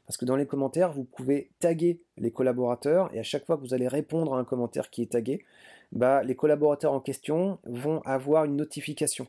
Parce 0.07 0.17
que 0.17 0.25
dans 0.25 0.37
les 0.37 0.47
commentaires, 0.47 0.93
vous 0.93 1.03
pouvez 1.03 1.51
taguer 1.59 2.01
les 2.17 2.31
collaborateurs 2.31 3.13
et 3.13 3.19
à 3.19 3.25
chaque 3.25 3.45
fois 3.45 3.57
que 3.57 3.63
vous 3.63 3.75
allez 3.75 3.89
répondre 3.89 4.35
à 4.35 4.39
un 4.39 4.45
commentaire 4.45 4.89
qui 4.91 5.03
est 5.03 5.13
tagué, 5.13 5.45
bah, 5.91 6.23
les 6.23 6.37
collaborateurs 6.37 6.93
en 6.93 7.01
question 7.01 7.59
vont 7.65 8.03
avoir 8.03 8.45
une 8.45 8.55
notification. 8.55 9.27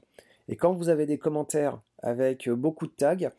Et 0.50 0.56
quand 0.56 0.74
vous 0.74 0.90
avez 0.90 1.06
des 1.08 1.18
commentaires 1.18 1.80
avec 2.04 2.48
beaucoup 2.50 2.86
de 2.86 2.92
tags, 2.92 3.32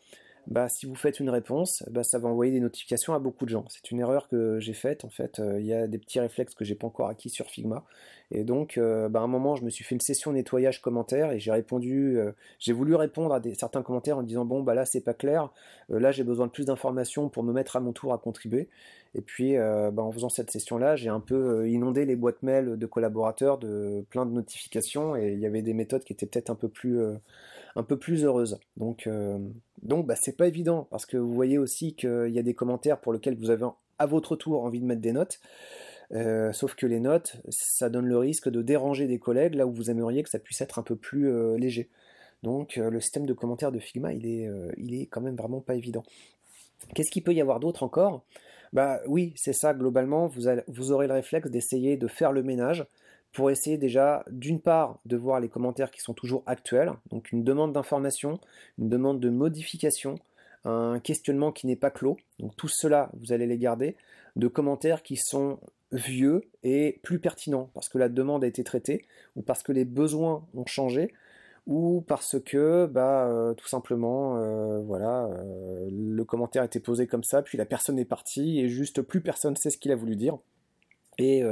bah, 0.48 0.70
si 0.70 0.86
vous 0.86 0.94
faites 0.94 1.20
une 1.20 1.28
réponse, 1.28 1.84
bah, 1.90 2.02
ça 2.02 2.18
va 2.18 2.26
envoyer 2.26 2.50
des 2.50 2.60
notifications 2.60 3.12
à 3.12 3.18
beaucoup 3.18 3.44
de 3.44 3.50
gens. 3.50 3.66
C'est 3.68 3.90
une 3.90 4.00
erreur 4.00 4.28
que 4.28 4.58
j'ai 4.60 4.72
faite 4.72 5.04
en 5.04 5.10
fait. 5.10 5.40
Euh, 5.40 5.60
il 5.60 5.66
y 5.66 5.74
a 5.74 5.86
des 5.86 5.98
petits 5.98 6.20
réflexes 6.20 6.54
que 6.54 6.64
j'ai 6.64 6.74
pas 6.74 6.86
encore 6.86 7.08
acquis 7.08 7.28
sur 7.28 7.46
Figma. 7.46 7.84
Et 8.30 8.44
donc, 8.44 8.78
euh, 8.78 9.10
bah, 9.10 9.20
à 9.20 9.24
un 9.24 9.26
moment, 9.26 9.56
je 9.56 9.64
me 9.64 9.68
suis 9.68 9.84
fait 9.84 9.94
une 9.94 10.00
session 10.00 10.32
nettoyage 10.32 10.80
commentaires 10.80 11.32
et 11.32 11.38
j'ai 11.38 11.52
répondu, 11.52 12.18
euh, 12.18 12.32
j'ai 12.58 12.72
voulu 12.72 12.94
répondre 12.94 13.34
à 13.34 13.42
certains 13.54 13.82
commentaires 13.82 14.16
en 14.16 14.22
disant 14.22 14.46
bon 14.46 14.62
bah 14.62 14.74
là 14.74 14.86
c'est 14.86 15.02
pas 15.02 15.14
clair, 15.14 15.50
là 15.90 16.12
j'ai 16.12 16.24
besoin 16.24 16.46
de 16.46 16.52
plus 16.52 16.64
d'informations 16.64 17.28
pour 17.28 17.42
me 17.42 17.52
mettre 17.52 17.76
à 17.76 17.80
mon 17.80 17.92
tour 17.92 18.14
à 18.14 18.18
contribuer. 18.18 18.68
Et 19.14 19.20
puis, 19.20 19.56
bah, 19.56 20.02
en 20.02 20.12
faisant 20.12 20.28
cette 20.28 20.50
session-là, 20.50 20.96
j'ai 20.96 21.08
un 21.08 21.20
peu 21.20 21.68
inondé 21.68 22.04
les 22.04 22.16
boîtes 22.16 22.42
mail 22.42 22.76
de 22.76 22.86
collaborateurs 22.86 23.58
de 23.58 24.04
plein 24.10 24.26
de 24.26 24.32
notifications 24.32 25.16
et 25.16 25.32
il 25.32 25.40
y 25.40 25.46
avait 25.46 25.62
des 25.62 25.74
méthodes 25.74 26.04
qui 26.04 26.12
étaient 26.12 26.26
peut-être 26.26 26.50
un 26.50 26.54
peu 26.54 26.68
plus 26.68 27.00
un 27.74 27.82
peu 27.82 27.98
plus 27.98 28.24
heureuse. 28.24 28.60
Donc, 28.76 29.08
donc 29.82 30.06
bah, 30.06 30.14
c'est 30.16 30.36
pas 30.36 30.46
évident 30.46 30.86
parce 30.90 31.06
que 31.06 31.16
vous 31.16 31.32
voyez 31.32 31.58
aussi 31.58 31.94
qu'il 31.94 32.30
y 32.30 32.38
a 32.38 32.42
des 32.42 32.54
commentaires 32.54 33.00
pour 33.00 33.12
lesquels 33.12 33.36
vous 33.36 33.50
avez 33.50 33.66
à 33.98 34.06
votre 34.06 34.36
tour 34.36 34.64
envie 34.64 34.80
de 34.80 34.86
mettre 34.86 35.00
des 35.00 35.12
notes. 35.12 35.40
Euh, 36.12 36.52
sauf 36.52 36.74
que 36.74 36.86
les 36.86 37.00
notes, 37.00 37.36
ça 37.50 37.90
donne 37.90 38.06
le 38.06 38.16
risque 38.16 38.48
de 38.48 38.62
déranger 38.62 39.06
des 39.06 39.18
collègues 39.18 39.54
là 39.54 39.66
où 39.66 39.72
vous 39.72 39.90
aimeriez 39.90 40.22
que 40.22 40.30
ça 40.30 40.38
puisse 40.38 40.60
être 40.60 40.78
un 40.78 40.82
peu 40.82 40.96
plus 40.96 41.30
euh, 41.30 41.56
léger. 41.58 41.90
Donc 42.42 42.76
le 42.76 43.00
système 43.00 43.26
de 43.26 43.32
commentaires 43.32 43.72
de 43.72 43.80
Figma, 43.80 44.12
il 44.12 44.24
est, 44.24 44.48
il 44.76 44.94
est 44.94 45.06
quand 45.06 45.20
même 45.20 45.34
vraiment 45.34 45.60
pas 45.60 45.74
évident. 45.74 46.04
Qu'est-ce 46.94 47.10
qu'il 47.10 47.24
peut 47.24 47.34
y 47.34 47.40
avoir 47.40 47.58
d'autre 47.58 47.82
encore? 47.82 48.24
Bah 48.72 49.00
oui, 49.08 49.32
c'est 49.34 49.52
ça 49.52 49.74
globalement. 49.74 50.28
Vous 50.28 50.92
aurez 50.92 51.08
le 51.08 51.14
réflexe 51.14 51.50
d'essayer 51.50 51.96
de 51.96 52.06
faire 52.06 52.30
le 52.30 52.44
ménage 52.44 52.86
pour 53.32 53.50
essayer 53.50 53.78
déjà 53.78 54.24
d'une 54.30 54.60
part 54.60 54.98
de 55.04 55.16
voir 55.16 55.40
les 55.40 55.48
commentaires 55.48 55.90
qui 55.90 56.00
sont 56.00 56.14
toujours 56.14 56.42
actuels, 56.46 56.92
donc 57.10 57.30
une 57.32 57.44
demande 57.44 57.72
d'information, 57.72 58.40
une 58.78 58.88
demande 58.88 59.20
de 59.20 59.30
modification, 59.30 60.18
un 60.64 60.98
questionnement 61.00 61.52
qui 61.52 61.66
n'est 61.66 61.76
pas 61.76 61.90
clos. 61.90 62.16
Donc 62.38 62.56
tout 62.56 62.68
cela, 62.68 63.10
vous 63.20 63.32
allez 63.32 63.46
les 63.46 63.58
garder. 63.58 63.96
De 64.36 64.48
commentaires 64.48 65.02
qui 65.02 65.16
sont 65.16 65.58
vieux 65.92 66.42
et 66.62 67.00
plus 67.02 67.18
pertinents 67.18 67.70
parce 67.74 67.88
que 67.88 67.98
la 67.98 68.08
demande 68.08 68.44
a 68.44 68.46
été 68.46 68.62
traitée 68.62 69.04
ou 69.36 69.42
parce 69.42 69.62
que 69.62 69.72
les 69.72 69.84
besoins 69.84 70.46
ont 70.54 70.66
changé 70.66 71.14
ou 71.66 72.02
parce 72.06 72.38
que 72.40 72.86
bah 72.86 73.26
euh, 73.26 73.54
tout 73.54 73.68
simplement 73.68 74.36
euh, 74.36 74.80
voilà 74.80 75.26
euh, 75.26 75.88
le 75.90 76.24
commentaire 76.24 76.62
a 76.62 76.66
été 76.66 76.80
posé 76.80 77.06
comme 77.06 77.24
ça 77.24 77.42
puis 77.42 77.56
la 77.56 77.64
personne 77.64 77.98
est 77.98 78.04
partie 78.04 78.60
et 78.60 78.68
juste 78.68 79.02
plus 79.02 79.20
personne 79.20 79.56
sait 79.56 79.70
ce 79.70 79.78
qu'il 79.78 79.92
a 79.92 79.96
voulu 79.96 80.16
dire 80.16 80.36
et 81.18 81.42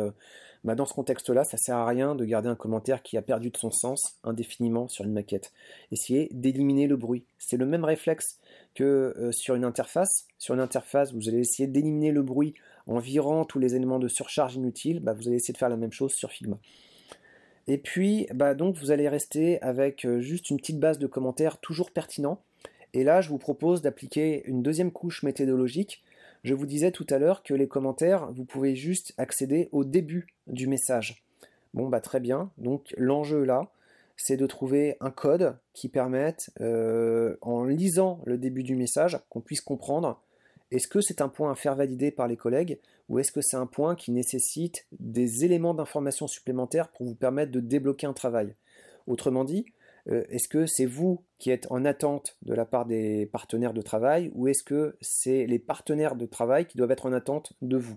bah, 0.65 0.75
dans 0.75 0.87
ce 0.87 0.95
contexte-là, 0.95 1.45
ça 1.45 1.57
sert 1.57 1.77
à 1.77 1.87
rien 1.87 2.15
de 2.15 2.25
garder 2.25 2.49
un 2.49 2.55
commentaire 2.55 3.03
qui 3.03 3.17
a 3.17 3.23
perdu 3.23 3.51
de 3.51 3.57
son 3.57 3.71
sens 3.71 4.19
indéfiniment 4.25 4.89
sur 4.89 5.05
une 5.05 5.13
maquette. 5.13 5.53
Essayez 5.93 6.29
d'éliminer 6.33 6.87
le 6.87 6.97
bruit. 6.97 7.25
C'est 7.39 7.57
le 7.57 7.67
même 7.67 7.85
réflexe 7.85 8.39
que 8.75 9.31
sur 9.33 9.55
une 9.55 9.65
interface. 9.65 10.27
Sur 10.39 10.55
une 10.55 10.61
interface, 10.61 11.13
vous 11.13 11.29
allez 11.29 11.39
essayer 11.39 11.67
d'éliminer 11.67 12.13
le 12.13 12.23
bruit 12.23 12.55
en 12.87 12.99
virant 12.99 13.45
tous 13.45 13.59
les 13.59 13.75
éléments 13.75 13.99
de 13.99 14.09
surcharge 14.09 14.55
inutiles. 14.57 15.01
Bah, 15.01 15.13
vous 15.13 15.29
allez 15.29 15.37
essayer 15.37 15.53
de 15.53 15.59
faire 15.59 15.69
la 15.69 15.77
même 15.77 15.93
chose 15.93 16.13
sur 16.13 16.31
Figma. 16.31 16.59
Et 17.69 17.79
puis, 17.79 18.27
bah, 18.35 18.55
donc, 18.55 18.77
vous 18.77 18.91
allez 18.91 19.09
rester 19.09 19.61
avec 19.63 20.07
juste 20.21 20.51
une 20.51 20.57
petite 20.57 20.79
base 20.79 20.99
de 20.99 21.07
commentaires 21.07 21.59
toujours 21.59 21.91
pertinents. 21.91 22.43
Et 22.95 23.05
là, 23.05 23.21
je 23.21 23.29
vous 23.29 23.39
propose 23.39 23.83
d'appliquer 23.83 24.43
une 24.47 24.63
deuxième 24.63 24.91
couche 24.91 25.23
méthodologique 25.23 26.03
je 26.47 26.55
vous 26.55 26.67
disais 26.67 26.93
tout 26.93 27.07
à 27.11 27.19
l'heure 27.19 27.43
que 27.43 27.55
les 27.55 27.67
commentaires, 27.67 28.31
vous 28.31 28.45
pouvez 28.45 28.77
juste 28.77 29.13
accéder 29.19 29.69
au 29.73 29.83
début 29.83 30.29
du 30.47 30.69
message. 30.69 31.25
Bon, 31.75 31.89
bah 31.89 32.01
très 32.01 32.21
bien. 32.21 32.53
Donc 32.57 32.95
l'enjeu 32.97 33.43
là, 33.43 33.73
c'est 34.17 34.37
de 34.37 34.47
trouver 34.47 34.97
un 35.01 35.11
code 35.11 35.59
qui 35.73 35.89
permette, 35.89 36.51
euh, 36.61 37.37
en 37.41 37.65
lisant 37.65 38.21
le 38.27 38.39
début 38.39 38.63
du 38.63 38.77
message, 38.77 39.19
qu'on 39.29 39.41
puisse 39.41 39.61
comprendre 39.61 40.23
est-ce 40.71 40.87
que 40.87 41.01
c'est 41.01 41.21
un 41.21 41.29
point 41.29 41.51
à 41.51 41.57
faire 41.57 41.75
valider 41.75 42.13
par 42.13 42.29
les 42.29 42.37
collègues 42.37 42.79
ou 43.09 43.19
est-ce 43.19 43.33
que 43.33 43.41
c'est 43.41 43.57
un 43.57 43.67
point 43.67 43.97
qui 43.97 44.13
nécessite 44.13 44.87
des 45.01 45.45
éléments 45.45 45.75
d'information 45.75 46.29
supplémentaires 46.29 46.93
pour 46.93 47.07
vous 47.07 47.17
permettre 47.17 47.51
de 47.51 47.59
débloquer 47.59 48.07
un 48.07 48.13
travail? 48.13 48.55
Autrement 49.09 49.43
dit, 49.43 49.67
est-ce 50.07 50.49
que 50.49 50.67
c'est 50.67 50.87
vous 50.87 51.25
qui 51.39 51.51
êtes 51.51 51.67
en 51.71 51.85
attente 51.85 52.37
de 52.43 52.55
la 52.55 52.65
part 52.65 52.87
des 52.87 53.27
partenaires 53.27 53.75
de 53.75 53.83
travail 53.83 54.31
ou 54.35 54.49
est-ce 54.49 54.63
que 54.63 54.97
c'est 55.01 55.47
les 55.47 55.59
partenaires 55.59 56.17
de 56.17 56.27
travail 56.27 56.67
qui 56.67 56.77
doivent 56.79 56.93
être 56.93 57.07
en 57.07 57.13
attente 57.13 57.53
de 57.63 57.77
vous? 57.77 57.97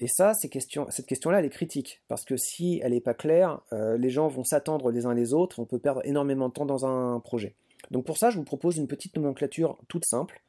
Et 0.00 0.06
ça, 0.06 0.32
cette 0.34 0.50
question-là, 1.06 1.40
elle 1.40 1.44
est 1.44 1.50
critique 1.50 2.02
parce 2.08 2.24
que 2.24 2.36
si 2.36 2.80
elle 2.84 2.92
n'est 2.92 3.00
pas 3.00 3.14
claire, 3.14 3.60
euh, 3.72 3.98
les 3.98 4.10
gens 4.10 4.28
vont 4.28 4.44
s'attendre 4.44 4.90
les 4.90 5.06
uns 5.06 5.14
les 5.14 5.34
autres, 5.34 5.58
on 5.58 5.64
peut 5.64 5.78
perdre 5.78 6.02
énormément 6.04 6.48
de 6.48 6.52
temps 6.52 6.66
dans 6.66 6.86
un 6.86 7.18
projet. 7.20 7.54
Donc 7.90 8.04
pour 8.04 8.16
ça, 8.16 8.30
je 8.30 8.36
vous 8.36 8.44
propose 8.44 8.76
une 8.76 8.86
petite 8.86 9.16
nomenclature 9.16 9.78
toute 9.88 10.04
simple. 10.04 10.40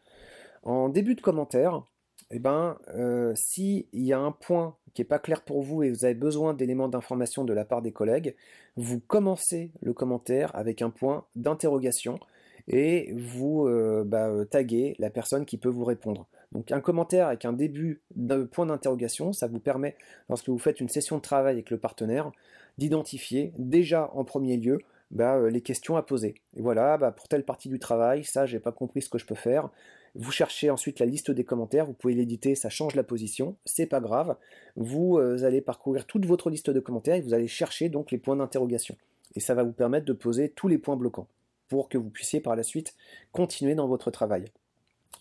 En 0.63 0.89
début 0.89 1.15
de 1.15 1.21
commentaire, 1.21 1.83
eh 2.31 2.39
ben, 2.39 2.77
euh, 2.95 3.33
s'il 3.35 3.85
y 3.93 4.13
a 4.13 4.19
un 4.19 4.31
point 4.31 4.75
qui 4.93 5.01
n'est 5.01 5.07
pas 5.07 5.19
clair 5.19 5.41
pour 5.41 5.61
vous 5.61 5.83
et 5.83 5.89
vous 5.89 6.05
avez 6.05 6.13
besoin 6.13 6.53
d'éléments 6.53 6.87
d'information 6.87 7.43
de 7.43 7.53
la 7.53 7.65
part 7.65 7.81
des 7.81 7.91
collègues, 7.91 8.35
vous 8.75 8.99
commencez 8.99 9.71
le 9.81 9.93
commentaire 9.93 10.55
avec 10.55 10.81
un 10.81 10.89
point 10.89 11.25
d'interrogation 11.35 12.19
et 12.67 13.11
vous 13.15 13.67
euh, 13.67 14.03
bah, 14.05 14.29
euh, 14.29 14.45
taguez 14.45 14.95
la 14.99 15.09
personne 15.09 15.45
qui 15.45 15.57
peut 15.57 15.69
vous 15.69 15.85
répondre. 15.85 16.27
Donc 16.51 16.71
un 16.71 16.81
commentaire 16.81 17.27
avec 17.27 17.45
un 17.45 17.53
début 17.53 18.01
de 18.15 18.43
point 18.43 18.65
d'interrogation, 18.65 19.33
ça 19.33 19.47
vous 19.47 19.59
permet, 19.59 19.95
lorsque 20.29 20.49
vous 20.49 20.59
faites 20.59 20.79
une 20.79 20.89
session 20.89 21.17
de 21.17 21.21
travail 21.21 21.53
avec 21.53 21.69
le 21.69 21.77
partenaire, 21.77 22.31
d'identifier 22.77 23.53
déjà 23.57 24.09
en 24.13 24.23
premier 24.23 24.57
lieu 24.57 24.79
bah, 25.11 25.35
euh, 25.35 25.49
les 25.49 25.61
questions 25.61 25.97
à 25.97 26.03
poser. 26.03 26.35
Et 26.55 26.61
voilà, 26.61 26.97
bah, 26.97 27.11
pour 27.11 27.27
telle 27.27 27.43
partie 27.43 27.69
du 27.69 27.79
travail, 27.79 28.23
ça 28.23 28.45
j'ai 28.45 28.59
pas 28.59 28.71
compris 28.71 29.01
ce 29.01 29.09
que 29.09 29.17
je 29.17 29.25
peux 29.25 29.35
faire. 29.35 29.69
Vous 30.15 30.31
cherchez 30.31 30.69
ensuite 30.69 30.99
la 30.99 31.05
liste 31.05 31.31
des 31.31 31.43
commentaires, 31.43 31.85
vous 31.85 31.93
pouvez 31.93 32.13
l'éditer, 32.13 32.55
ça 32.55 32.69
change 32.69 32.95
la 32.95 33.03
position, 33.03 33.55
c'est 33.65 33.85
pas 33.85 33.99
grave. 33.99 34.35
Vous 34.75 35.17
euh, 35.17 35.43
allez 35.43 35.61
parcourir 35.61 36.05
toute 36.05 36.25
votre 36.25 36.49
liste 36.49 36.69
de 36.69 36.79
commentaires 36.79 37.15
et 37.15 37.21
vous 37.21 37.33
allez 37.33 37.47
chercher 37.47 37.89
donc 37.89 38.11
les 38.11 38.17
points 38.17 38.35
d'interrogation. 38.35 38.95
Et 39.35 39.39
ça 39.39 39.53
va 39.53 39.63
vous 39.63 39.71
permettre 39.71 40.05
de 40.05 40.13
poser 40.13 40.49
tous 40.49 40.67
les 40.67 40.77
points 40.77 40.95
bloquants 40.95 41.27
pour 41.67 41.89
que 41.89 41.97
vous 41.97 42.09
puissiez 42.09 42.39
par 42.39 42.55
la 42.55 42.63
suite 42.63 42.95
continuer 43.31 43.75
dans 43.75 43.87
votre 43.87 44.11
travail. 44.11 44.45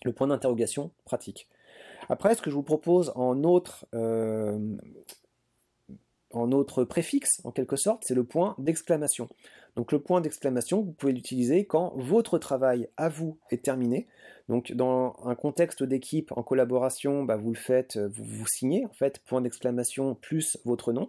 Le 0.03 0.13
point 0.13 0.27
d'interrogation 0.27 0.91
pratique. 1.05 1.47
Après, 2.09 2.33
ce 2.35 2.41
que 2.41 2.49
je 2.49 2.55
vous 2.55 2.63
propose 2.63 3.11
en 3.15 3.43
autre, 3.43 3.85
euh, 3.93 4.57
en 6.31 6.51
autre 6.51 6.83
préfixe, 6.83 7.41
en 7.43 7.51
quelque 7.51 7.75
sorte, 7.75 8.03
c'est 8.05 8.15
le 8.15 8.23
point 8.23 8.55
d'exclamation. 8.57 9.29
Donc 9.75 9.91
le 9.91 9.99
point 9.99 10.21
d'exclamation, 10.21 10.81
vous 10.81 10.91
pouvez 10.91 11.13
l'utiliser 11.13 11.65
quand 11.65 11.93
votre 11.95 12.37
travail 12.37 12.89
à 12.97 13.09
vous 13.09 13.37
est 13.51 13.63
terminé. 13.63 14.07
Donc 14.49 14.73
dans 14.73 15.15
un 15.23 15.35
contexte 15.35 15.83
d'équipe, 15.83 16.33
en 16.35 16.43
collaboration, 16.43 17.23
bah, 17.23 17.37
vous 17.37 17.51
le 17.51 17.57
faites, 17.57 17.97
vous, 17.97 18.23
vous 18.25 18.47
signez 18.47 18.85
en 18.85 18.93
fait, 18.93 19.19
point 19.19 19.39
d'exclamation 19.41 20.15
plus 20.15 20.57
votre 20.65 20.91
nom. 20.91 21.07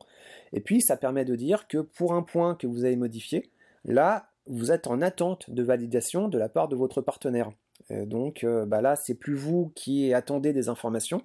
Et 0.53 0.61
puis 0.61 0.81
ça 0.81 0.97
permet 0.97 1.25
de 1.25 1.35
dire 1.35 1.67
que 1.67 1.79
pour 1.79 2.15
un 2.15 2.23
point 2.23 2.55
que 2.55 2.69
vous 2.69 2.85
avez 2.85 2.97
modifié, 2.97 3.51
là, 3.85 4.31
vous 4.47 4.73
êtes 4.73 4.87
en 4.87 5.01
attente 5.01 5.51
de 5.51 5.63
validation 5.63 6.29
de 6.29 6.39
la 6.39 6.49
part 6.49 6.69
de 6.69 6.77
votre 6.77 7.01
partenaire. 7.01 7.51
Euh, 7.91 8.05
donc 8.05 8.45
euh, 8.45 8.67
bah 8.67 8.83
là, 8.83 8.97
c'est 8.97 9.15
plus 9.15 9.35
vous 9.35 9.73
qui 9.75 10.13
attendez 10.13 10.53
des 10.53 10.69
informations. 10.69 11.23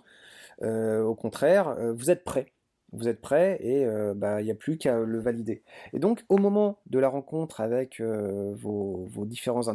Euh, 0.61 1.03
au 1.03 1.15
contraire, 1.15 1.75
vous 1.93 2.09
êtes 2.09 2.23
prêt 2.23 2.53
vous 2.95 3.07
êtes 3.07 3.21
prêt 3.21 3.57
et 3.61 3.85
euh, 3.85 4.13
bah, 4.15 4.41
il 4.41 4.45
n'y 4.45 4.51
a 4.51 4.55
plus 4.55 4.77
qu'à 4.77 4.99
le 4.99 5.19
valider. 5.19 5.61
Et 5.93 5.99
donc 5.99 6.23
au 6.29 6.37
moment 6.37 6.79
de 6.87 6.99
la 6.99 7.09
rencontre 7.09 7.61
avec 7.61 7.99
euh, 7.99 8.53
vos, 8.55 9.07
différents 9.25 9.67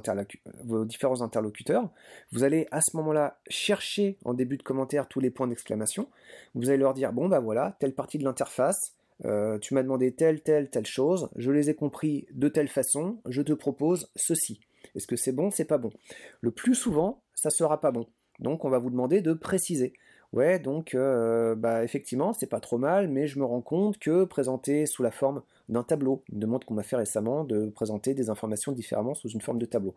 interlocuteurs, 1.22 1.90
vous 2.32 2.44
allez 2.44 2.66
à 2.70 2.80
ce 2.80 2.96
moment-là 2.96 3.38
chercher 3.48 4.18
en 4.24 4.34
début 4.34 4.56
de 4.56 4.62
commentaire 4.62 5.08
tous 5.08 5.20
les 5.20 5.30
points 5.30 5.46
d'exclamation. 5.46 6.08
Vous 6.54 6.68
allez 6.68 6.78
leur 6.78 6.94
dire, 6.94 7.12
bon 7.12 7.28
bah 7.28 7.40
voilà, 7.40 7.76
telle 7.80 7.94
partie 7.94 8.18
de 8.18 8.24
l'interface, 8.24 8.94
euh, 9.24 9.58
tu 9.58 9.74
m'as 9.74 9.82
demandé 9.82 10.12
telle, 10.12 10.40
telle, 10.40 10.70
telle 10.70 10.86
chose, 10.86 11.28
je 11.36 11.50
les 11.50 11.68
ai 11.70 11.74
compris 11.74 12.26
de 12.32 12.48
telle 12.48 12.68
façon, 12.68 13.18
je 13.26 13.42
te 13.42 13.52
propose 13.52 14.10
ceci. 14.16 14.60
Est-ce 14.94 15.06
que 15.06 15.16
c'est 15.16 15.32
bon, 15.32 15.50
c'est 15.50 15.66
pas 15.66 15.78
bon? 15.78 15.90
Le 16.40 16.50
plus 16.50 16.74
souvent, 16.74 17.22
ça 17.34 17.50
sera 17.50 17.80
pas 17.80 17.90
bon. 17.90 18.06
Donc 18.38 18.64
on 18.64 18.70
va 18.70 18.78
vous 18.78 18.90
demander 18.90 19.20
de 19.20 19.34
préciser. 19.34 19.92
Ouais, 20.32 20.60
donc 20.60 20.94
euh, 20.94 21.56
bah, 21.56 21.82
effectivement, 21.82 22.32
c'est 22.32 22.46
pas 22.46 22.60
trop 22.60 22.78
mal, 22.78 23.08
mais 23.08 23.26
je 23.26 23.38
me 23.40 23.44
rends 23.44 23.62
compte 23.62 23.99
que 23.99 24.25
présenter 24.25 24.87
sous 24.87 25.02
la 25.02 25.10
forme 25.10 25.42
d'un 25.68 25.82
tableau, 25.82 26.22
une 26.32 26.38
demande 26.38 26.64
qu'on 26.64 26.75
m'a 26.75 26.84
fait 26.84 26.96
récemment 26.96 27.42
de 27.42 27.66
présenter 27.70 28.14
des 28.14 28.30
informations 28.30 28.70
différemment 28.70 29.14
sous 29.14 29.28
une 29.28 29.40
forme 29.40 29.58
de 29.58 29.66
tableau. 29.66 29.94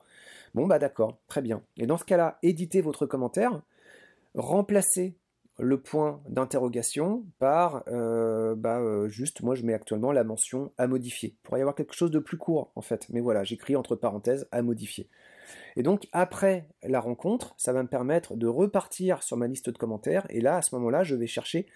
Bon, 0.56 0.66
bah 0.66 0.80
d'accord, 0.80 1.18
très 1.28 1.42
bien. 1.42 1.62
Et 1.78 1.86
dans 1.86 1.98
ce 1.98 2.06
cas-là, 2.06 2.40
éditez 2.42 2.82
votre 2.82 3.06
commentaire, 3.06 3.62
remplacez 4.36 5.16
le 5.60 5.80
point 5.80 6.20
d'interrogation 6.28 7.24
par 7.38 7.84
euh, 7.88 8.56
bah, 8.56 8.80
euh, 8.80 9.08
juste, 9.10 9.42
moi 9.44 9.54
je 9.54 9.64
mets 9.64 9.74
actuellement 9.76 10.12
la 10.12 10.24
mention 10.24 10.72
à 10.80 10.88
modifier. 10.88 11.30
Il 11.30 11.44
pourrait 11.44 11.60
y 11.60 11.62
avoir 11.62 11.76
quelque 11.76 11.94
chose 11.94 12.10
de 12.12 12.20
plus 12.20 12.38
court 12.38 12.72
en 12.76 12.82
fait, 12.82 13.08
mais 13.10 13.20
voilà, 13.22 13.44
j'écris 13.44 13.76
entre 13.76 13.96
parenthèses 13.96 14.48
à 14.52 14.64
modifier. 14.64 15.08
Et 15.76 15.84
donc 15.84 16.08
après 16.12 16.68
la 16.84 17.00
rencontre, 17.00 17.56
ça 17.58 17.74
va 17.74 17.84
me 17.84 17.88
permettre 17.88 18.36
de 18.36 18.48
repartir 18.48 19.24
sur 19.24 19.38
ma 19.38 19.48
liste 19.48 19.70
de 19.70 19.78
commentaires, 19.78 20.26
et 20.30 20.42
là, 20.42 20.58
à 20.58 20.62
ce 20.62 20.76
moment-là, 20.76 21.04
je 21.04 21.16
vais 21.16 21.28
chercher 21.28 21.68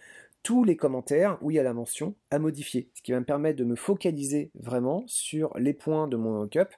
tous 0.43 0.63
les 0.63 0.77
commentaires 0.77 1.37
où 1.41 1.51
il 1.51 1.55
y 1.55 1.59
a 1.59 1.63
la 1.63 1.73
mention 1.73 2.15
à 2.31 2.39
modifier, 2.39 2.89
ce 2.93 3.01
qui 3.01 3.11
va 3.11 3.19
me 3.19 3.25
permettre 3.25 3.57
de 3.57 3.65
me 3.65 3.75
focaliser 3.75 4.51
vraiment 4.55 5.03
sur 5.07 5.51
les 5.57 5.73
points 5.73 6.07
de 6.07 6.15
mon 6.15 6.39
mock-up 6.39 6.73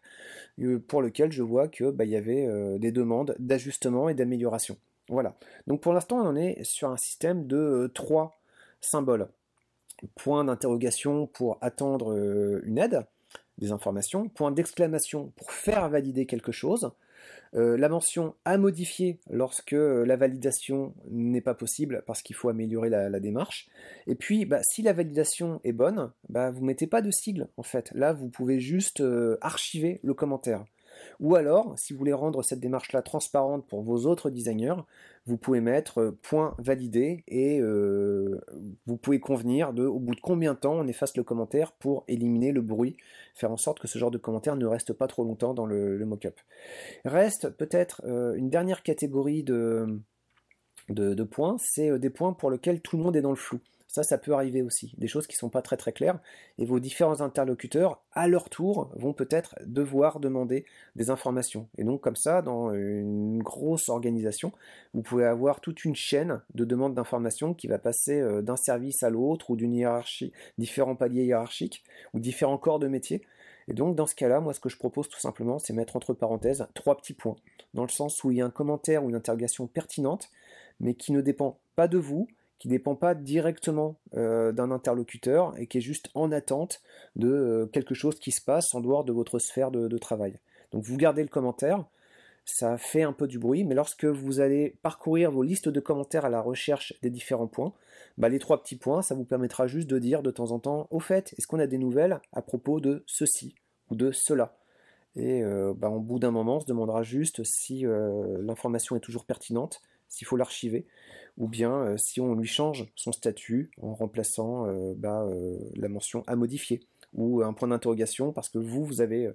euh, 0.59 0.79
pour 0.79 1.01
lesquels 1.01 1.31
je 1.31 1.43
vois 1.43 1.67
que 1.67 1.91
bah, 1.91 2.05
y 2.05 2.15
avait 2.15 2.47
euh, 2.47 2.79
des 2.79 2.91
demandes 2.91 3.35
d'ajustement 3.37 4.09
et 4.09 4.15
d'amélioration. 4.15 4.77
Voilà. 5.07 5.37
Donc 5.67 5.81
pour 5.81 5.93
l'instant, 5.93 6.17
on 6.17 6.27
en 6.27 6.35
est 6.35 6.63
sur 6.63 6.89
un 6.89 6.97
système 6.97 7.45
de 7.45 7.57
euh, 7.57 7.87
trois 7.89 8.39
symboles. 8.81 9.27
Point 10.15 10.45
d'interrogation 10.45 11.27
pour 11.27 11.57
attendre 11.61 12.15
une 12.63 12.77
aide, 12.77 13.05
des 13.59 13.71
informations, 13.71 14.29
point 14.29 14.51
d'exclamation 14.51 15.31
pour 15.35 15.51
faire 15.51 15.87
valider 15.89 16.25
quelque 16.25 16.51
chose, 16.51 16.91
euh, 17.55 17.77
la 17.77 17.89
mention 17.89 18.35
à 18.45 18.57
modifier 18.57 19.19
lorsque 19.29 19.71
la 19.71 20.15
validation 20.15 20.93
n'est 21.09 21.41
pas 21.41 21.55
possible 21.55 22.03
parce 22.05 22.21
qu'il 22.21 22.35
faut 22.35 22.49
améliorer 22.49 22.89
la, 22.89 23.19
démarche. 23.19 23.69
Et 24.07 24.15
puis, 24.15 24.45
bah, 24.45 24.61
si 24.63 24.81
la 24.81 24.93
validation 24.93 25.59
est 25.63 25.71
bonne, 25.71 26.11
bah, 26.29 26.51
vous 26.51 26.63
mettez 26.63 26.87
pas 26.87 27.01
de 27.01 27.11
sigle 27.11 27.47
en 27.57 27.63
fait. 27.63 27.91
Là, 27.95 28.13
vous 28.13 28.29
pouvez 28.29 28.59
juste 28.59 29.01
euh, 29.01 29.37
archiver 29.41 29.99
le 30.03 30.13
commentaire. 30.13 30.63
Ou 31.19 31.35
alors, 31.35 31.77
si 31.77 31.93
vous 31.93 31.99
voulez 31.99 32.13
rendre 32.13 32.43
cette 32.43 32.59
démarche-là 32.59 33.01
transparente 33.01 33.67
pour 33.67 33.81
vos 33.81 34.05
autres 34.05 34.29
designers, 34.29 34.75
vous 35.25 35.37
pouvez 35.37 35.61
mettre 35.61 35.99
euh, 35.99 36.17
point 36.21 36.55
validé 36.57 37.23
et 37.27 37.59
euh, 37.59 38.41
vous 38.85 38.97
pouvez 38.97 39.19
convenir 39.19 39.73
de 39.73 39.85
au 39.85 39.99
bout 39.99 40.15
de 40.15 40.21
combien 40.21 40.53
de 40.53 40.59
temps 40.59 40.73
on 40.73 40.87
efface 40.87 41.15
le 41.15 41.23
commentaire 41.23 41.73
pour 41.73 42.03
éliminer 42.07 42.51
le 42.51 42.61
bruit, 42.61 42.97
faire 43.35 43.51
en 43.51 43.57
sorte 43.57 43.79
que 43.79 43.87
ce 43.87 43.99
genre 43.99 44.11
de 44.11 44.17
commentaire 44.17 44.55
ne 44.55 44.65
reste 44.65 44.93
pas 44.93 45.07
trop 45.07 45.23
longtemps 45.23 45.53
dans 45.53 45.65
le, 45.65 46.03
mock-up. 46.05 46.39
Reste 47.05 47.49
peut-être 47.49 48.01
euh, 48.05 48.33
une 48.33 48.49
dernière 48.49 48.81
catégorie 48.81 49.43
de, 49.43 49.99
de, 50.89 51.23
points, 51.23 51.57
c'est 51.59 51.99
des 51.99 52.09
points 52.09 52.33
pour 52.33 52.49
lesquels 52.49 52.81
tout 52.81 52.97
le 52.97 53.03
monde 53.03 53.15
est 53.15 53.21
dans 53.21 53.29
le 53.29 53.35
flou. 53.35 53.59
Ça, 53.89 54.03
ça 54.03 54.19
peut 54.19 54.33
arriver 54.33 54.61
aussi. 54.61 54.93
Des 54.99 55.07
choses 55.07 55.25
qui 55.25 55.35
ne 55.35 55.39
sont 55.39 55.49
pas 55.49 55.63
très 55.63 55.75
très 55.75 55.91
claires. 55.91 56.19
Et 56.59 56.65
vos 56.65 56.79
différents 56.79 57.21
interlocuteurs, 57.21 58.03
à 58.13 58.27
leur 58.27 58.49
tour, 58.49 58.91
vont 58.95 59.13
peut-être 59.13 59.55
devoir 59.65 60.19
demander 60.19 60.63
des 60.95 61.09
informations. 61.09 61.67
Et 61.79 61.83
donc 61.83 61.99
comme 61.99 62.15
ça, 62.15 62.43
dans 62.43 62.71
une 62.71 63.41
grosse 63.41 63.89
organisation, 63.89 64.51
vous 64.93 65.01
pouvez 65.01 65.25
avoir 65.25 65.59
toute 65.59 65.85
une 65.85 65.95
chaîne 65.95 66.39
de 66.53 66.65
demandes 66.65 66.93
d'informations 66.93 67.55
qui 67.55 67.65
va 67.65 67.79
passer 67.79 68.21
euh, 68.21 68.43
d'un 68.43 68.57
service 68.57 69.01
à 69.01 69.09
l'autre 69.09 69.49
ou 69.49 69.55
d'une 69.55 69.73
hiérarchie, 69.73 70.33
différents 70.59 70.95
paliers 70.95 71.25
hiérarchiques 71.25 71.83
ou 72.13 72.19
différents 72.19 72.59
corps 72.59 72.77
de 72.77 72.87
métier. 72.87 73.23
Et 73.67 73.73
donc 73.73 73.95
dans 73.95 74.05
ce 74.05 74.13
cas-là, 74.13 74.39
moi 74.39 74.53
ce 74.53 74.59
que 74.59 74.69
je 74.69 74.77
propose 74.77 75.09
tout 75.09 75.19
simplement, 75.19 75.57
c'est 75.57 75.73
mettre 75.73 75.95
entre 75.95 76.13
parenthèses 76.13 76.67
trois 76.75 76.95
petits 76.95 77.13
points, 77.13 77.37
dans 77.73 77.83
le 77.83 77.89
sens 77.89 78.23
où 78.23 78.29
il 78.29 78.37
y 78.37 78.41
a 78.41 78.45
un 78.45 78.51
commentaire 78.51 79.03
ou 79.03 79.09
une 79.09 79.15
interrogation 79.15 79.65
pertinente, 79.65 80.29
mais 80.79 80.93
qui 80.93 81.11
ne 81.11 81.21
dépend 81.21 81.57
pas 81.75 81.87
de 81.87 81.97
vous, 81.97 82.27
qui 82.59 82.67
ne 82.67 82.73
dépend 82.73 82.95
pas 82.95 83.15
directement 83.15 83.99
euh, 84.15 84.51
d'un 84.51 84.69
interlocuteur 84.69 85.57
et 85.57 85.65
qui 85.65 85.77
est 85.77 85.81
juste 85.81 86.09
en 86.13 86.31
attente 86.31 86.81
de 87.15 87.29
euh, 87.29 87.65
quelque 87.67 87.95
chose 87.95 88.19
qui 88.19 88.31
se 88.31 88.41
passe 88.41 88.75
en 88.75 88.81
dehors 88.81 89.05
de 89.05 89.13
votre 89.13 89.39
sphère 89.39 89.71
de, 89.71 89.97
travail. 89.97 90.39
Donc 90.71 90.83
vous 90.83 90.97
gardez 90.97 91.23
le 91.23 91.29
commentaire, 91.29 91.85
ça 92.45 92.77
fait 92.77 93.03
un 93.03 93.13
peu 93.13 93.27
du 93.27 93.39
bruit, 93.39 93.63
mais 93.63 93.75
lorsque 93.75 94.05
vous 94.05 94.39
allez 94.39 94.77
parcourir 94.81 95.31
vos 95.31 95.43
listes 95.43 95.69
de 95.69 95.79
commentaires 95.79 96.25
à 96.25 96.29
la 96.29 96.41
recherche 96.41 96.93
des 97.01 97.09
différents 97.09 97.47
points, 97.47 97.73
bah, 98.17 98.29
les 98.29 98.39
trois 98.39 98.61
petits 98.61 98.75
points, 98.75 99.01
ça 99.01 99.15
vous 99.15 99.25
permettra 99.25 99.67
juste 99.67 99.89
de 99.89 99.99
dire 99.99 100.21
de 100.21 100.31
temps 100.31 100.51
en 100.51 100.59
temps, 100.59 100.87
au 100.91 100.99
fait, 100.99 101.33
est-ce 101.37 101.47
qu'on 101.47 101.59
a 101.59 101.67
des 101.67 101.77
nouvelles 101.77 102.19
à 102.33 102.41
propos 102.41 102.79
de 102.79 103.03
ceci 103.07 103.55
ou 103.89 103.95
de 103.95 104.11
cela? 104.11 104.57
Et 105.15 105.43
euh, 105.43 105.73
bah, 105.75 105.89
au 105.89 105.99
bout 105.99 106.19
d'un 106.19 106.31
moment, 106.31 106.57
on 106.57 106.59
se 106.59 106.65
demandera 106.65 107.03
juste 107.03 107.43
si 107.43 107.85
l'information 107.85 108.95
est 108.95 109.01
toujours 109.01 109.25
pertinente, 109.25 109.81
s'il 110.07 110.27
faut 110.27 110.37
l'archiver, 110.37 110.87
ou 111.39 111.47
bien 111.47 111.73
euh, 111.73 111.97
si 111.97 112.21
on 112.21 112.35
lui 112.35 112.47
change 112.47 112.85
son 112.95 113.11
statut 113.11 113.71
en 113.81 113.95
remplaçant 113.95 114.67
euh, 114.67 114.93
bah, 114.95 115.23
euh, 115.23 115.57
la 115.75 115.89
mention 115.89 116.23
à 116.27 116.35
modifier, 116.35 116.81
ou 117.13 117.41
un 117.41 117.53
point 117.53 117.69
d'interrogation 117.69 118.31
parce 118.31 118.49
que 118.49 118.59
vous, 118.59 118.85
vous 118.85 119.01
avez 119.01 119.31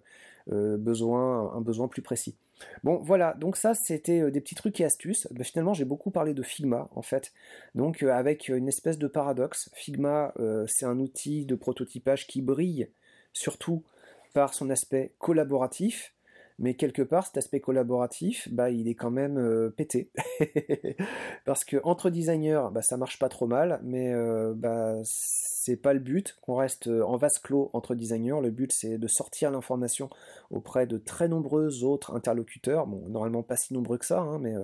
besoin, 0.47 1.53
un 1.55 1.61
besoin 1.61 1.89
plus 1.89 2.03
précis. 2.03 2.37
Bon, 2.85 2.99
voilà, 3.03 3.35
donc 3.35 3.57
ça, 3.57 3.75
c'était 3.75 4.31
des 4.31 4.41
petits 4.41 4.55
trucs 4.55 4.81
et 4.81 4.85
astuces. 4.85 5.27
Bah, 5.33 5.43
finalement, 5.43 5.75
j'ai 5.75 5.85
beaucoup 5.85 6.13
parlé 6.13 6.35
de 6.35 6.43
Figma, 6.43 6.89
en 6.95 7.03
fait. 7.03 7.33
Donc, 7.75 8.05
avec 8.05 8.49
une 8.49 8.69
espèce 8.69 8.97
de 8.97 9.09
paradoxe. 9.09 9.71
Figma, 9.75 10.33
c'est 10.69 10.87
un 10.87 11.01
outil 11.01 11.47
de 11.47 11.57
prototypage 11.57 12.29
qui 12.29 12.43
brille 12.43 12.91
surtout 13.33 13.83
par 14.35 14.55
son 14.55 14.71
aspect 14.71 15.15
collaboratif, 15.19 16.14
mais 16.59 16.75
quelque 16.75 17.03
part 17.03 17.27
cet 17.27 17.37
aspect 17.37 17.61
collaboratif 17.61 18.49
bah 18.53 18.71
il 18.71 18.89
est 18.89 18.95
quand 18.95 19.11
même 19.11 19.39
euh, 19.39 19.71
pété. 19.71 20.11
Parce 21.45 21.65
que 21.65 21.79
entre 21.83 22.11
designers 22.11 22.69
bah 22.73 22.83
ça 22.83 22.97
marche 22.97 23.19
pas 23.19 23.29
trop 23.29 23.47
mal 23.47 23.81
mais 23.83 24.13
euh, 24.13 24.55
bah 24.55 25.01
c'est 25.05 25.77
pas 25.77 25.93
le 25.93 26.01
but 26.01 26.37
qu'on 26.43 26.57
reste 26.57 26.87
euh, 26.87 27.03
en 27.03 27.17
vase 27.17 27.39
clos 27.39 27.71
entre 27.73 27.95
designers. 27.95 28.41
Le 28.41 28.51
but 28.51 28.73
c'est 28.73 28.99
de 28.99 29.09
sortir 29.09 29.51
l'information 29.51 30.11
auprès 30.51 30.87
de 30.87 30.99
très 30.99 31.29
nombreux 31.29 31.83
autres 31.83 32.15
interlocuteurs. 32.15 32.87
Bon 32.87 33.09
normalement 33.09 33.43
pas 33.43 33.57
si 33.57 33.75
nombreux 33.75 33.99
que 33.99 34.07
ça 34.07 34.21
hein, 34.21 34.39
mais 34.39 34.55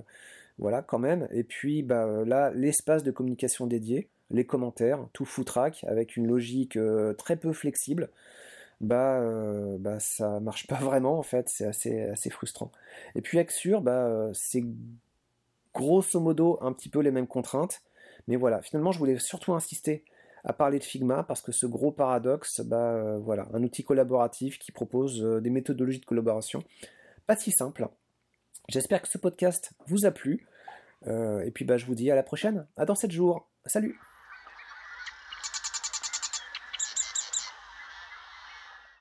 voilà 0.58 0.82
quand 0.82 0.98
même. 0.98 1.28
Et 1.32 1.42
puis 1.42 1.82
bah 1.82 2.24
là 2.24 2.52
l'espace 2.54 3.02
de 3.02 3.10
communication 3.10 3.66
dédié 3.66 4.08
les 4.32 4.46
commentaires 4.46 5.08
tout 5.12 5.24
foutraque 5.24 5.84
avec 5.88 6.16
une 6.16 6.28
logique 6.28 6.78
très 7.18 7.36
peu 7.36 7.52
flexible 7.52 8.10
bah, 8.80 9.20
euh, 9.20 9.76
bah 9.78 10.00
ça 10.00 10.40
marche 10.40 10.66
pas 10.66 10.76
vraiment 10.80 11.18
en 11.18 11.22
fait, 11.22 11.48
c'est 11.48 11.66
assez, 11.66 12.02
assez 12.02 12.30
frustrant. 12.30 12.72
Et 13.14 13.20
puis 13.20 13.38
Axure, 13.38 13.82
bah, 13.82 14.06
euh, 14.06 14.30
c'est 14.32 14.64
grosso 15.74 16.18
modo 16.18 16.58
un 16.62 16.72
petit 16.72 16.88
peu 16.88 17.00
les 17.00 17.10
mêmes 17.10 17.26
contraintes, 17.26 17.82
mais 18.26 18.36
voilà, 18.36 18.62
finalement 18.62 18.92
je 18.92 18.98
voulais 18.98 19.18
surtout 19.18 19.54
insister 19.54 20.04
à 20.44 20.54
parler 20.54 20.78
de 20.78 20.84
Figma 20.84 21.22
parce 21.22 21.42
que 21.42 21.52
ce 21.52 21.66
gros 21.66 21.92
paradoxe, 21.92 22.60
bah 22.62 22.94
euh, 22.94 23.18
voilà, 23.18 23.46
un 23.52 23.62
outil 23.62 23.84
collaboratif 23.84 24.58
qui 24.58 24.72
propose 24.72 25.22
des 25.22 25.50
méthodologies 25.50 26.00
de 26.00 26.06
collaboration 26.06 26.64
pas 27.26 27.36
si 27.36 27.52
simples. 27.52 27.88
J'espère 28.68 29.02
que 29.02 29.08
ce 29.08 29.18
podcast 29.18 29.72
vous 29.86 30.06
a 30.06 30.10
plu. 30.10 30.46
et 31.06 31.50
puis 31.52 31.64
bah, 31.64 31.76
je 31.76 31.86
vous 31.86 31.94
dis 31.94 32.10
à 32.10 32.16
la 32.16 32.24
prochaine. 32.24 32.66
À 32.76 32.86
dans 32.86 32.96
7 32.96 33.12
jours. 33.12 33.48
Salut 33.66 34.09